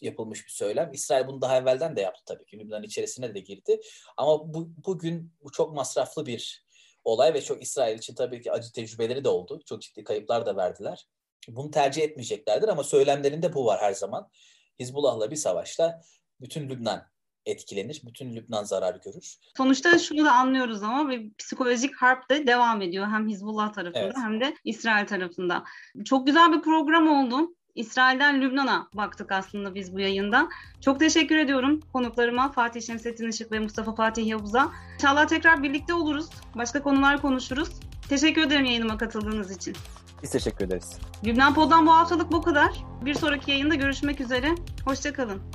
yapılmış 0.00 0.46
bir 0.46 0.50
söylem. 0.50 0.90
İsrail 0.92 1.26
bunu 1.26 1.40
daha 1.40 1.58
evvelden 1.58 1.96
de 1.96 2.00
yaptı 2.00 2.22
tabii 2.26 2.46
ki. 2.46 2.58
Lübnan 2.58 2.82
içerisine 2.82 3.34
de 3.34 3.40
girdi. 3.40 3.80
Ama 4.16 4.54
bu, 4.54 4.68
bugün 4.86 5.32
bu 5.42 5.52
çok 5.52 5.74
masraflı 5.74 6.26
bir 6.26 6.64
olay 7.04 7.34
ve 7.34 7.42
çok 7.42 7.62
İsrail 7.62 7.98
için 7.98 8.14
tabii 8.14 8.42
ki 8.42 8.52
acı 8.52 8.72
tecrübeleri 8.72 9.24
de 9.24 9.28
oldu. 9.28 9.60
Çok 9.66 9.82
ciddi 9.82 10.04
kayıplar 10.04 10.46
da 10.46 10.56
verdiler. 10.56 11.08
Bunu 11.48 11.70
tercih 11.70 12.02
etmeyeceklerdir 12.02 12.68
ama 12.68 12.84
söylemlerinde 12.84 13.54
bu 13.54 13.66
var 13.66 13.80
her 13.80 13.92
zaman. 13.92 14.30
Hizbullah'la 14.78 15.30
bir 15.30 15.36
savaşta 15.36 16.00
bütün 16.40 16.68
Lübnan 16.68 17.13
etkilenir. 17.46 18.02
Bütün 18.06 18.36
Lübnan 18.36 18.64
zarar 18.64 19.00
görür. 19.04 19.36
Sonuçta 19.56 19.98
şunu 19.98 20.24
da 20.24 20.32
anlıyoruz 20.32 20.82
ama 20.82 21.10
bir 21.10 21.34
psikolojik 21.38 21.96
harp 21.96 22.30
de 22.30 22.46
devam 22.46 22.82
ediyor. 22.82 23.06
Hem 23.06 23.28
Hizbullah 23.28 23.72
tarafında 23.72 24.04
evet. 24.04 24.16
hem 24.16 24.40
de 24.40 24.56
İsrail 24.64 25.06
tarafında. 25.06 25.64
Çok 26.04 26.26
güzel 26.26 26.52
bir 26.52 26.62
program 26.62 27.08
oldu. 27.08 27.54
İsrail'den 27.74 28.42
Lübnan'a 28.42 28.88
baktık 28.94 29.32
aslında 29.32 29.74
biz 29.74 29.94
bu 29.94 30.00
yayında. 30.00 30.48
Çok 30.80 31.00
teşekkür 31.00 31.36
ediyorum 31.36 31.80
konuklarıma 31.92 32.52
Fatih 32.52 32.82
Şemsettin 32.82 33.28
Işık 33.28 33.52
ve 33.52 33.58
Mustafa 33.58 33.94
Fatih 33.94 34.26
Yavuz'a. 34.26 34.72
İnşallah 34.94 35.26
tekrar 35.26 35.62
birlikte 35.62 35.94
oluruz. 35.94 36.26
Başka 36.54 36.82
konular 36.82 37.22
konuşuruz. 37.22 37.68
Teşekkür 38.08 38.42
ederim 38.42 38.64
yayınıma 38.64 38.98
katıldığınız 38.98 39.56
için. 39.56 39.76
Biz 40.22 40.30
teşekkür 40.30 40.64
ederiz. 40.64 40.98
Lübnan 41.24 41.54
Pod'dan 41.54 41.86
bu 41.86 41.92
haftalık 41.92 42.32
bu 42.32 42.42
kadar. 42.42 42.84
Bir 43.04 43.14
sonraki 43.14 43.50
yayında 43.50 43.74
görüşmek 43.74 44.20
üzere. 44.20 44.54
Hoşçakalın. 44.84 45.53